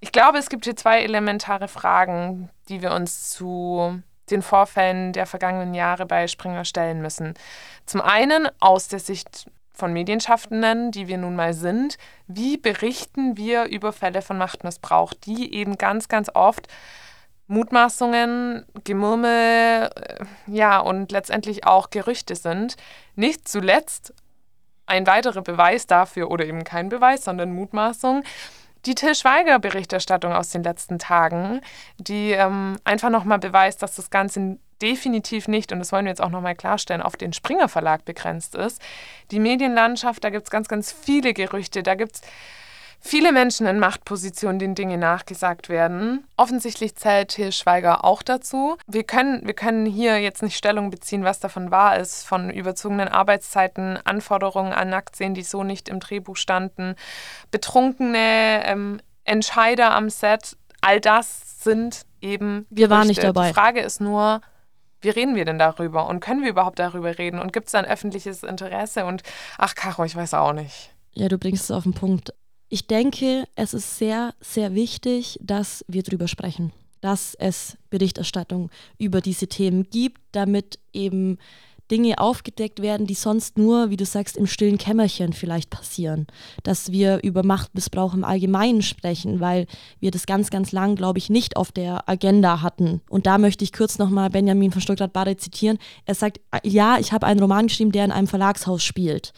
[0.00, 4.00] Ich glaube, es gibt hier zwei elementare Fragen, die wir uns zu
[4.30, 7.34] den Vorfällen der vergangenen Jahre bei Springer stellen müssen.
[7.84, 13.64] Zum einen aus der Sicht von Medienschaffenden, die wir nun mal sind, wie berichten wir
[13.66, 16.66] über Fälle von Machtmissbrauch, die eben ganz, ganz oft
[17.46, 22.76] Mutmaßungen, Gemurmel, äh, ja, und letztendlich auch Gerüchte sind.
[23.14, 24.12] Nicht zuletzt
[24.84, 28.22] ein weiterer Beweis dafür, oder eben kein Beweis, sondern Mutmaßung,
[28.84, 31.60] die Till Schweiger-Berichterstattung aus den letzten Tagen,
[31.98, 36.22] die ähm, einfach nochmal beweist, dass das Ganze definitiv nicht, und das wollen wir jetzt
[36.22, 38.80] auch nochmal klarstellen, auf den Springer Verlag begrenzt ist.
[39.30, 42.22] Die Medienlandschaft, da gibt es ganz, ganz viele Gerüchte, da gibt es
[43.00, 46.26] viele Menschen in Machtpositionen, denen Dinge nachgesagt werden.
[46.36, 48.76] Offensichtlich zählt Til Schweiger auch dazu.
[48.86, 53.08] Wir können, wir können hier jetzt nicht Stellung beziehen, was davon wahr ist, von überzogenen
[53.08, 56.94] Arbeitszeiten, Anforderungen an Nacktsehen, die so nicht im Drehbuch standen,
[57.50, 60.56] betrunkene ähm, Entscheider am Set.
[60.80, 62.66] All das sind eben.
[62.70, 63.48] Wir waren nicht dabei.
[63.48, 64.40] Die Frage ist nur,
[65.00, 66.06] wie reden wir denn darüber?
[66.08, 67.38] Und können wir überhaupt darüber reden?
[67.40, 69.04] Und gibt es ein öffentliches Interesse?
[69.04, 69.22] Und
[69.56, 70.90] ach Caro, ich weiß auch nicht.
[71.12, 72.32] Ja, du bringst es auf den Punkt.
[72.68, 79.20] Ich denke, es ist sehr, sehr wichtig, dass wir darüber sprechen, dass es Berichterstattung über
[79.20, 81.38] diese Themen gibt, damit eben
[81.90, 86.26] Dinge aufgedeckt werden, die sonst nur, wie du sagst, im stillen Kämmerchen vielleicht passieren.
[86.62, 89.66] Dass wir über Machtmissbrauch im Allgemeinen sprechen, weil
[90.00, 93.00] wir das ganz, ganz lang, glaube ich, nicht auf der Agenda hatten.
[93.08, 95.78] Und da möchte ich kurz nochmal Benjamin von Stuttgart-Bade zitieren.
[96.04, 99.32] Er sagt, ja, ich habe einen Roman geschrieben, der in einem Verlagshaus spielt.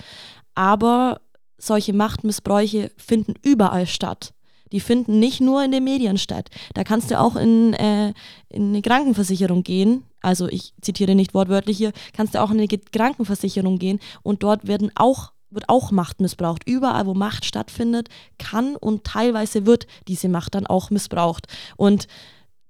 [0.55, 1.20] Aber
[1.59, 4.32] solche Machtmissbräuche finden überall statt.
[4.72, 6.48] Die finden nicht nur in den Medien statt.
[6.74, 8.12] Da kannst du auch in, äh,
[8.48, 10.04] in eine Krankenversicherung gehen.
[10.22, 14.66] Also ich zitiere nicht wortwörtlich hier, kannst du auch in eine Krankenversicherung gehen und dort
[14.66, 16.68] werden auch, wird auch Macht missbraucht.
[16.68, 18.08] Überall, wo Macht stattfindet,
[18.38, 21.46] kann und teilweise wird diese Macht dann auch missbraucht.
[21.76, 22.06] Und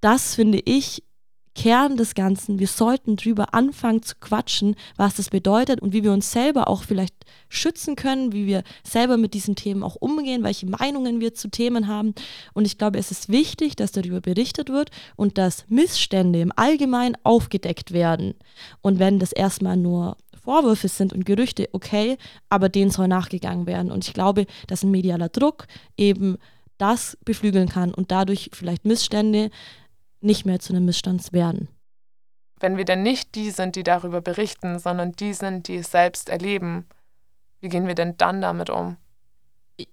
[0.00, 1.02] das finde ich
[1.54, 2.58] Kern des Ganzen.
[2.58, 6.84] Wir sollten drüber anfangen zu quatschen, was das bedeutet und wie wir uns selber auch
[6.84, 7.14] vielleicht
[7.48, 11.88] schützen können, wie wir selber mit diesen Themen auch umgehen, welche Meinungen wir zu Themen
[11.88, 12.14] haben.
[12.54, 17.16] Und ich glaube, es ist wichtig, dass darüber berichtet wird und dass Missstände im Allgemeinen
[17.24, 18.34] aufgedeckt werden.
[18.80, 22.16] Und wenn das erstmal nur Vorwürfe sind und Gerüchte, okay,
[22.48, 23.92] aber denen soll nachgegangen werden.
[23.92, 26.38] Und ich glaube, dass ein medialer Druck eben
[26.78, 29.50] das beflügeln kann und dadurch vielleicht Missstände
[30.20, 31.68] nicht mehr zu einem Missstand werden.
[32.58, 36.28] Wenn wir denn nicht die sind, die darüber berichten, sondern die sind, die es selbst
[36.28, 36.86] erleben,
[37.60, 38.96] wie gehen wir denn dann damit um?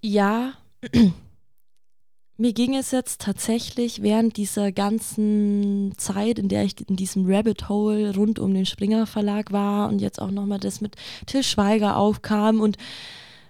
[0.01, 0.53] Ja,
[2.37, 7.69] mir ging es jetzt tatsächlich während dieser ganzen Zeit, in der ich in diesem Rabbit
[7.69, 11.95] Hole rund um den Springer Verlag war und jetzt auch nochmal das mit Till Schweiger
[11.95, 12.77] aufkam und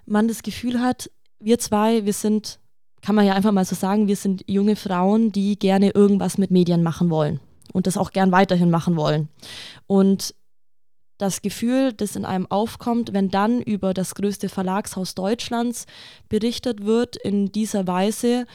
[0.06, 1.10] man das Gefühl hat,
[1.40, 2.60] wir zwei, wir sind
[3.02, 6.50] kann man ja einfach mal so sagen, wir sind junge Frauen, die gerne irgendwas mit
[6.50, 7.40] Medien machen wollen
[7.72, 9.28] und das auch gern weiterhin machen wollen.
[9.86, 10.34] Und
[11.18, 15.86] das Gefühl, das in einem aufkommt, wenn dann über das größte Verlagshaus Deutschlands
[16.28, 18.46] berichtet wird in dieser Weise,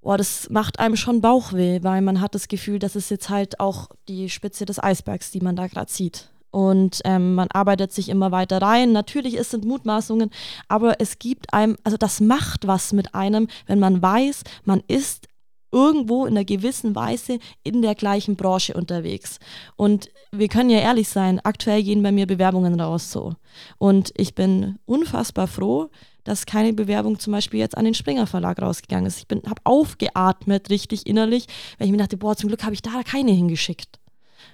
[0.00, 3.58] boah, das macht einem schon Bauchweh, weil man hat das Gefühl, das ist jetzt halt
[3.58, 8.08] auch die Spitze des Eisbergs, die man da gerade sieht und ähm, man arbeitet sich
[8.08, 8.92] immer weiter rein.
[8.92, 10.30] Natürlich es sind Mutmaßungen,
[10.68, 15.28] aber es gibt einem, also das macht was mit einem, wenn man weiß, man ist
[15.72, 19.38] irgendwo in einer gewissen Weise in der gleichen Branche unterwegs.
[19.76, 23.34] Und wir können ja ehrlich sein, aktuell gehen bei mir Bewerbungen raus so.
[23.78, 25.90] Und ich bin unfassbar froh,
[26.24, 29.18] dass keine Bewerbung zum Beispiel jetzt an den Springer Verlag rausgegangen ist.
[29.18, 31.46] Ich habe aufgeatmet richtig innerlich,
[31.78, 34.00] weil ich mir dachte, boah, zum Glück habe ich da keine hingeschickt.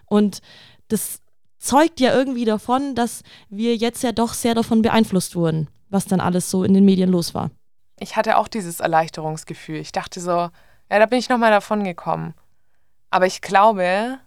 [0.07, 0.41] Und
[0.89, 1.21] das
[1.67, 6.21] zeugt ja irgendwie davon, dass wir jetzt ja doch sehr davon beeinflusst wurden, was dann
[6.21, 7.51] alles so in den Medien los war.
[7.99, 9.77] Ich hatte auch dieses Erleichterungsgefühl.
[9.77, 10.51] Ich dachte so, ja,
[10.99, 12.35] da bin ich nochmal davon gekommen.
[13.11, 14.19] Aber ich glaube,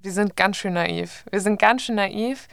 [0.00, 1.24] wir sind ganz schön naiv.
[1.30, 2.48] Wir sind ganz schön naiv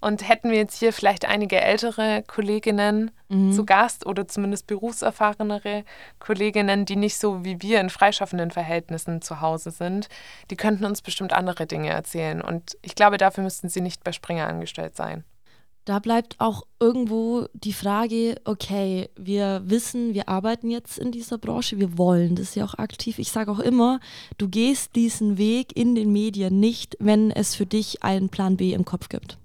[0.00, 3.52] Und hätten wir jetzt hier vielleicht einige ältere Kolleginnen mhm.
[3.52, 5.84] zu Gast oder zumindest berufserfahrenere
[6.18, 10.08] Kolleginnen, die nicht so wie wir in freischaffenden Verhältnissen zu Hause sind,
[10.50, 12.40] die könnten uns bestimmt andere Dinge erzählen.
[12.40, 15.24] Und ich glaube, dafür müssten sie nicht bei Springer angestellt sein
[15.84, 21.80] da bleibt auch irgendwo die Frage, okay, wir wissen, wir arbeiten jetzt in dieser Branche,
[21.80, 23.18] wir wollen das ja auch aktiv.
[23.18, 23.98] Ich sage auch immer,
[24.38, 28.72] du gehst diesen Weg in den Medien nicht, wenn es für dich einen Plan B
[28.72, 29.38] im Kopf gibt.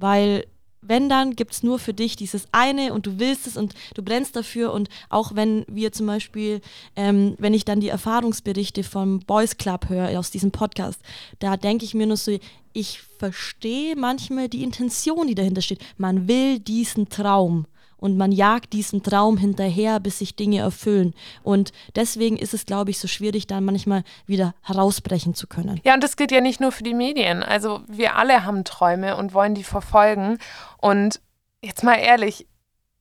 [0.00, 0.44] Weil
[0.82, 4.02] wenn dann, gibt es nur für dich dieses eine und du willst es und du
[4.02, 4.72] brennst dafür.
[4.72, 6.60] Und auch wenn wir zum Beispiel,
[6.96, 11.00] ähm, wenn ich dann die Erfahrungsberichte vom Boys Club höre aus diesem Podcast,
[11.38, 12.38] da denke ich mir nur so,
[12.72, 15.80] ich verstehe manchmal die Intention, die dahinter steht.
[15.98, 17.66] Man will diesen Traum
[18.00, 21.14] und man jagt diesem Traum hinterher, bis sich Dinge erfüllen.
[21.42, 25.80] Und deswegen ist es, glaube ich, so schwierig, dann manchmal wieder herausbrechen zu können.
[25.84, 27.42] Ja, und das gilt ja nicht nur für die Medien.
[27.42, 30.38] Also wir alle haben Träume und wollen die verfolgen.
[30.78, 31.20] Und
[31.62, 32.46] jetzt mal ehrlich,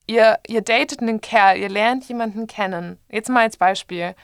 [0.06, 2.98] ihr, ihr datet einen Kerl, ihr lernt jemanden kennen.
[3.10, 4.16] Jetzt mal als Beispiel.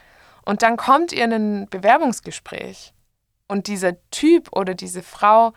[0.44, 2.94] Und dann kommt ihr in ein Bewerbungsgespräch.
[3.48, 5.54] Und dieser Typ oder diese Frau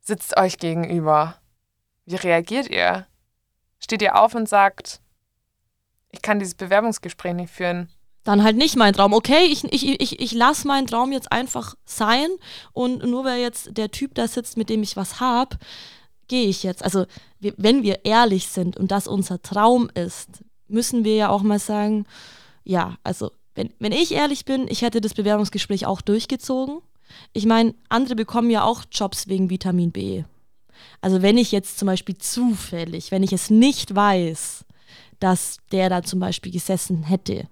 [0.00, 1.36] sitzt euch gegenüber.
[2.06, 3.06] Wie reagiert ihr?
[3.78, 5.00] Steht ihr auf und sagt,
[6.10, 7.88] ich kann dieses Bewerbungsgespräch nicht führen.
[8.24, 9.12] Dann halt nicht mein Traum.
[9.12, 12.28] Okay, ich, ich, ich, ich lasse meinen Traum jetzt einfach sein
[12.72, 15.56] und nur weil jetzt der Typ da sitzt, mit dem ich was habe,
[16.26, 16.82] gehe ich jetzt.
[16.82, 17.06] Also
[17.38, 22.06] wenn wir ehrlich sind und das unser Traum ist, müssen wir ja auch mal sagen,
[22.64, 26.80] ja, also wenn, wenn ich ehrlich bin, ich hätte das Bewerbungsgespräch auch durchgezogen.
[27.32, 30.24] Ich meine, andere bekommen ja auch Jobs wegen Vitamin B.
[31.00, 34.64] Also wenn ich jetzt zum Beispiel zufällig, wenn ich es nicht weiß,
[35.20, 37.48] dass der da zum Beispiel gesessen hätte.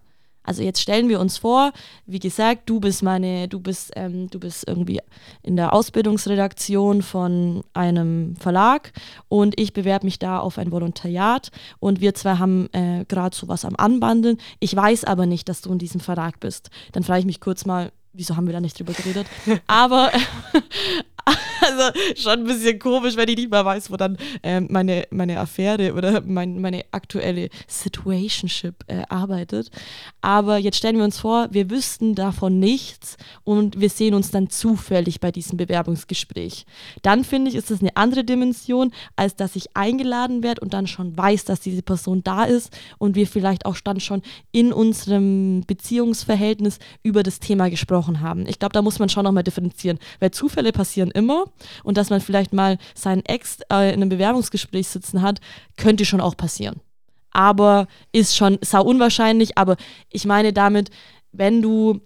[0.47, 1.73] Also jetzt stellen wir uns vor,
[2.05, 5.01] wie gesagt, du bist meine, du bist, ähm, du bist irgendwie
[5.43, 8.93] in der Ausbildungsredaktion von einem Verlag
[9.29, 11.51] und ich bewerbe mich da auf ein Volontariat
[11.81, 14.37] und wir zwei haben äh, gerade so was am Anbandeln.
[14.61, 16.69] Ich weiß aber nicht, dass du in diesem Verlag bist.
[16.93, 19.27] Dann frage ich mich kurz mal, wieso haben wir da nicht drüber geredet?
[19.67, 20.11] aber,
[21.65, 25.41] also schon ein bisschen komisch, wenn ich nicht mal weiß, wo dann äh, meine, meine
[25.41, 29.71] Affäre oder mein, meine aktuelle Situationship äh, arbeitet.
[30.21, 34.51] Aber jetzt stellen wir uns vor, wir wüssten davon nichts und wir sehen uns dann
[34.51, 36.67] zufällig bei diesem Bewerbungsgespräch.
[37.03, 40.87] Dann finde ich, ist das eine andere Dimension, als dass ich eingeladen werde und dann
[40.87, 45.63] schon weiß, dass diese Person da ist und wir vielleicht auch dann schon in unserem
[45.67, 48.47] Beziehungsverhältnis über das Thema gesprochen haben.
[48.47, 51.45] Ich glaube, da muss man schon nochmal differenzieren, weil Zufälle passieren immer
[51.83, 55.41] und dass man vielleicht mal seinen Ex äh, in einem Bewerbungsgespräch sitzen hat,
[55.77, 56.81] könnte schon auch passieren.
[57.31, 59.59] Aber ist schon sau unwahrscheinlich.
[59.59, 59.77] Aber
[60.11, 60.91] ich meine damit,
[61.33, 62.01] wenn du,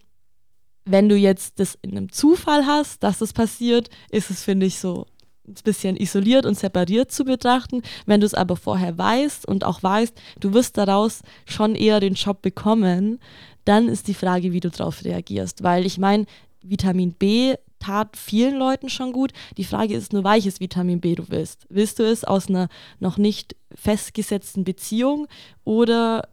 [0.85, 4.79] wenn du jetzt das in einem Zufall hast, dass das passiert, ist es, finde ich,
[4.79, 5.07] so
[5.47, 7.83] ein bisschen isoliert und separiert zu betrachten.
[8.07, 12.15] Wenn du es aber vorher weißt und auch weißt, du wirst daraus schon eher den
[12.15, 13.19] Job bekommen,
[13.65, 15.63] dann ist die Frage, wie du darauf reagierst.
[15.63, 16.25] Weil ich meine,
[16.63, 19.33] Vitamin B tat vielen Leuten schon gut.
[19.57, 21.67] Die Frage ist nur, welches Vitamin B du willst.
[21.69, 22.69] Willst du es aus einer
[22.99, 25.29] noch nicht festgesetzten Beziehung
[25.65, 26.29] oder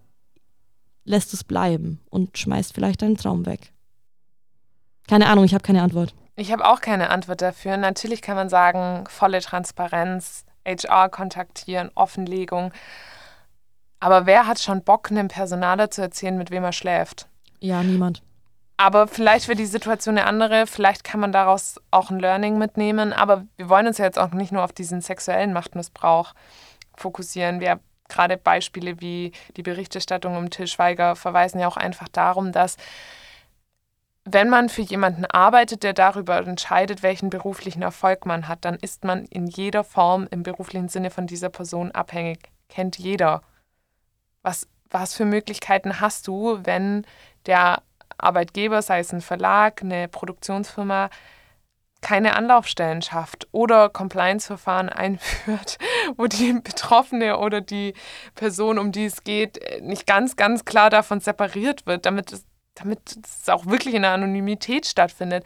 [1.04, 3.72] lässt du es bleiben und schmeißt vielleicht deinen Traum weg?
[5.08, 6.16] Keine Ahnung, ich habe keine Antwort.
[6.36, 7.78] Ich habe auch keine Antwort dafür.
[7.78, 12.74] Natürlich kann man sagen, volle Transparenz, HR kontaktieren, Offenlegung.
[14.00, 17.28] Aber wer hat schon Bock, einem Personaler zu erzählen, mit wem er schläft?
[17.60, 18.22] Ja, niemand.
[18.78, 23.14] Aber vielleicht wird die Situation eine andere, vielleicht kann man daraus auch ein Learning mitnehmen.
[23.14, 26.34] Aber wir wollen uns ja jetzt auch nicht nur auf diesen sexuellen Machtmissbrauch
[26.96, 27.62] fokussieren.
[27.62, 32.78] Wir gerade Beispiele wie die Berichterstattung um Til Schweiger verweisen ja auch einfach darum, dass
[34.26, 39.04] wenn man für jemanden arbeitet, der darüber entscheidet, welchen beruflichen Erfolg man hat, dann ist
[39.04, 42.50] man in jeder Form im beruflichen Sinne von dieser Person abhängig.
[42.68, 43.44] Kennt jeder.
[44.42, 47.06] Was, was für Möglichkeiten hast du, wenn
[47.46, 47.84] der
[48.18, 51.10] Arbeitgeber, sei es ein Verlag, eine Produktionsfirma,
[52.02, 55.78] keine Anlaufstellen schafft oder Compliance-Verfahren einführt,
[56.18, 57.94] wo die Betroffene oder die
[58.36, 62.46] Person, um die es geht, nicht ganz, ganz klar davon separiert wird, damit es,
[62.76, 65.46] damit es auch wirklich in der Anonymität stattfindet.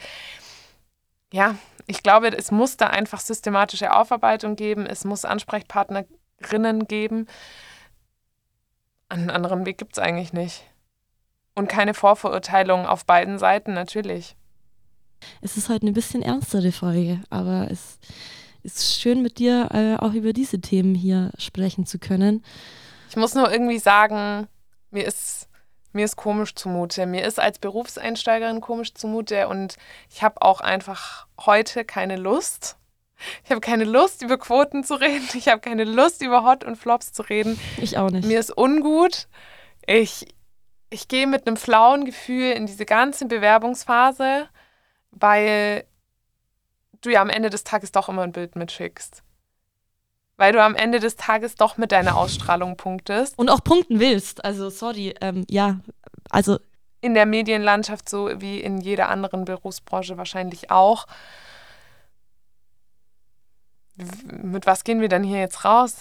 [1.32, 1.56] Ja,
[1.88, 7.28] ich glaube, es muss da einfach systematische Aufarbeitung geben, es muss Ansprechpartnerinnen geben.
[9.08, 10.64] Einen anderen Weg gibt es eigentlich nicht.
[11.60, 14.38] Und keine Vorverurteilung auf beiden Seiten, natürlich.
[15.42, 18.00] Es ist heute eine bisschen ernstere Folge, aber es
[18.64, 22.46] ist schön mit dir äh, auch über diese Themen hier sprechen zu können.
[23.10, 24.48] Ich muss nur irgendwie sagen,
[24.90, 25.50] mir ist,
[25.92, 27.06] mir ist komisch zumute.
[27.06, 29.76] Mir ist als Berufseinsteigerin komisch zumute und
[30.10, 32.78] ich habe auch einfach heute keine Lust,
[33.44, 35.28] Ich habe keine Lust, über Quoten zu reden.
[35.34, 37.60] Ich habe keine Lust, über Hot und Flops zu reden.
[37.82, 38.26] Ich auch nicht.
[38.26, 39.28] Mir ist ungut.
[39.86, 40.26] Ich,
[40.90, 44.48] ich gehe mit einem flauen Gefühl in diese ganze Bewerbungsphase,
[45.12, 45.86] weil
[47.02, 49.24] du ja am Ende des Tages doch immer ein Bild mitschickst.
[50.38, 53.38] Weil du am Ende des Tages doch mit deiner Ausstrahlung punktest.
[53.38, 54.44] Und auch punkten willst.
[54.46, 55.80] Also, sorry, ähm, ja,
[56.30, 56.60] also.
[57.02, 61.08] In der Medienlandschaft, so wie in jeder anderen Berufsbranche wahrscheinlich auch.
[64.32, 65.98] Mit was gehen wir denn hier jetzt raus?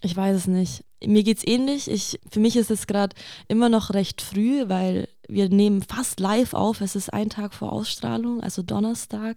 [0.00, 0.84] Ich weiß es nicht.
[1.06, 1.90] Mir geht's ähnlich.
[1.90, 3.14] Ich, für mich ist es gerade
[3.48, 6.80] immer noch recht früh, weil wir nehmen fast live auf.
[6.80, 9.36] Es ist ein Tag vor Ausstrahlung, also Donnerstag.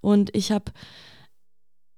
[0.00, 0.72] Und ich habe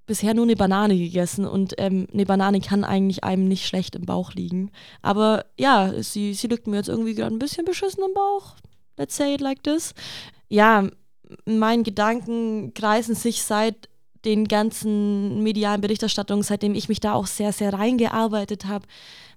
[0.05, 4.05] bisher nur eine Banane gegessen und ähm, eine Banane kann eigentlich einem nicht schlecht im
[4.05, 4.71] Bauch liegen.
[5.01, 8.55] Aber ja, sie, sie liegt mir jetzt irgendwie gerade ein bisschen beschissen im Bauch.
[8.97, 9.93] Let's say it like this.
[10.49, 10.87] Ja,
[11.45, 13.89] meine Gedanken kreisen sich seit
[14.25, 18.87] den ganzen medialen Berichterstattungen, seitdem ich mich da auch sehr, sehr reingearbeitet habe,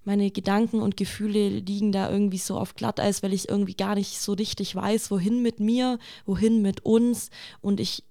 [0.05, 4.21] meine Gedanken und Gefühle liegen da irgendwie so auf Glatteis, weil ich irgendwie gar nicht
[4.21, 7.31] so richtig weiß, wohin mit mir, wohin mit uns.
[7.61, 8.05] Und ich,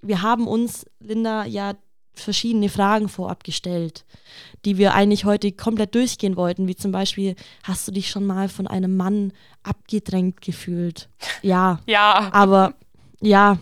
[0.00, 1.74] wir haben uns, Linda, ja
[2.16, 4.04] verschiedene Fragen vorab gestellt,
[4.64, 8.48] die wir eigentlich heute komplett durchgehen wollten, wie zum Beispiel, hast du dich schon mal
[8.48, 9.32] von einem Mann
[9.64, 11.08] abgedrängt gefühlt?
[11.42, 11.80] Ja.
[11.88, 12.30] ja.
[12.32, 12.74] Aber
[13.20, 13.58] ja,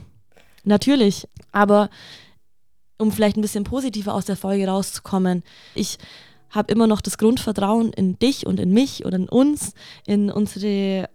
[0.64, 1.90] Natürlich, aber
[2.98, 5.42] um vielleicht ein bisschen positiver aus der Folge rauszukommen,
[5.74, 5.98] ich
[6.50, 9.72] habe immer noch das Grundvertrauen in dich und in mich und in uns,
[10.06, 11.08] in unsere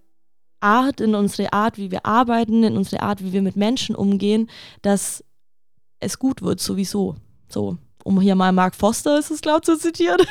[0.59, 4.49] Art, in unsere Art, wie wir arbeiten, in unsere Art, wie wir mit Menschen umgehen,
[4.81, 5.23] dass
[5.99, 7.15] es gut wird sowieso.
[7.47, 10.21] So, um hier mal Mark Foster ist es, glaube ich, zu zitieren.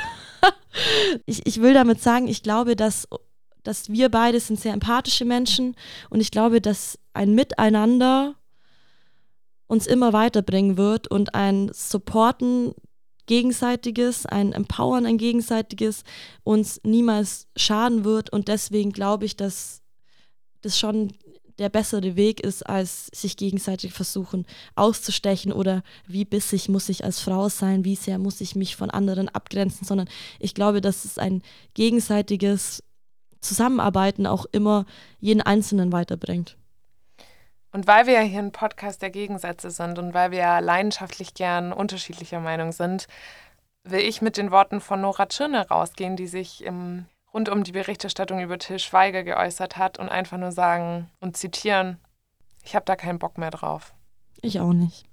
[1.27, 3.09] ich, ich will damit sagen, ich glaube, dass,
[3.63, 5.77] dass wir beide sind sehr empathische Menschen
[6.11, 8.35] und ich glaube, dass ein Miteinander
[9.67, 12.75] uns immer weiterbringen wird und ein Supporten
[13.27, 16.05] gegenseitiges, ein Empowern ein gegenseitiges
[16.45, 18.31] uns niemals schaden wird.
[18.31, 19.83] Und deswegen glaube ich, dass
[20.63, 21.13] das schon
[21.59, 27.21] der bessere Weg ist, als sich gegenseitig versuchen auszustechen oder wie bissig muss ich als
[27.21, 30.09] Frau sein, wie sehr muss ich mich von anderen abgrenzen, sondern
[30.39, 31.43] ich glaube, dass es ein
[31.75, 32.83] gegenseitiges
[33.41, 34.85] Zusammenarbeiten auch immer
[35.19, 36.59] jeden Einzelnen weiterbringt.
[37.77, 41.35] Und weil wir ja hier ein Podcast der Gegensätze sind und weil wir ja leidenschaftlich
[41.35, 43.07] gern unterschiedlicher Meinung sind,
[43.85, 47.05] will ich mit den Worten von Nora Tschirner rausgehen, die sich im,
[47.35, 51.99] rund um die Berichterstattung über Till Schweiger geäußert hat und einfach nur sagen und zitieren,
[52.65, 53.93] ich habe da keinen Bock mehr drauf.
[54.41, 55.05] Ich auch nicht.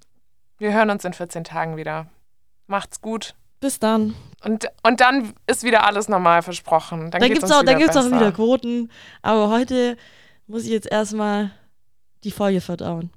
[0.56, 2.06] Wir hören uns in 14 Tagen wieder.
[2.66, 3.34] Macht's gut.
[3.60, 4.14] Bis dann.
[4.42, 7.10] Und, und dann ist wieder alles normal versprochen.
[7.10, 8.90] Dann da gibt es auch, auch wieder Quoten.
[9.20, 9.98] Aber heute
[10.46, 11.50] muss ich jetzt erstmal
[12.24, 13.10] die Folie verdauen.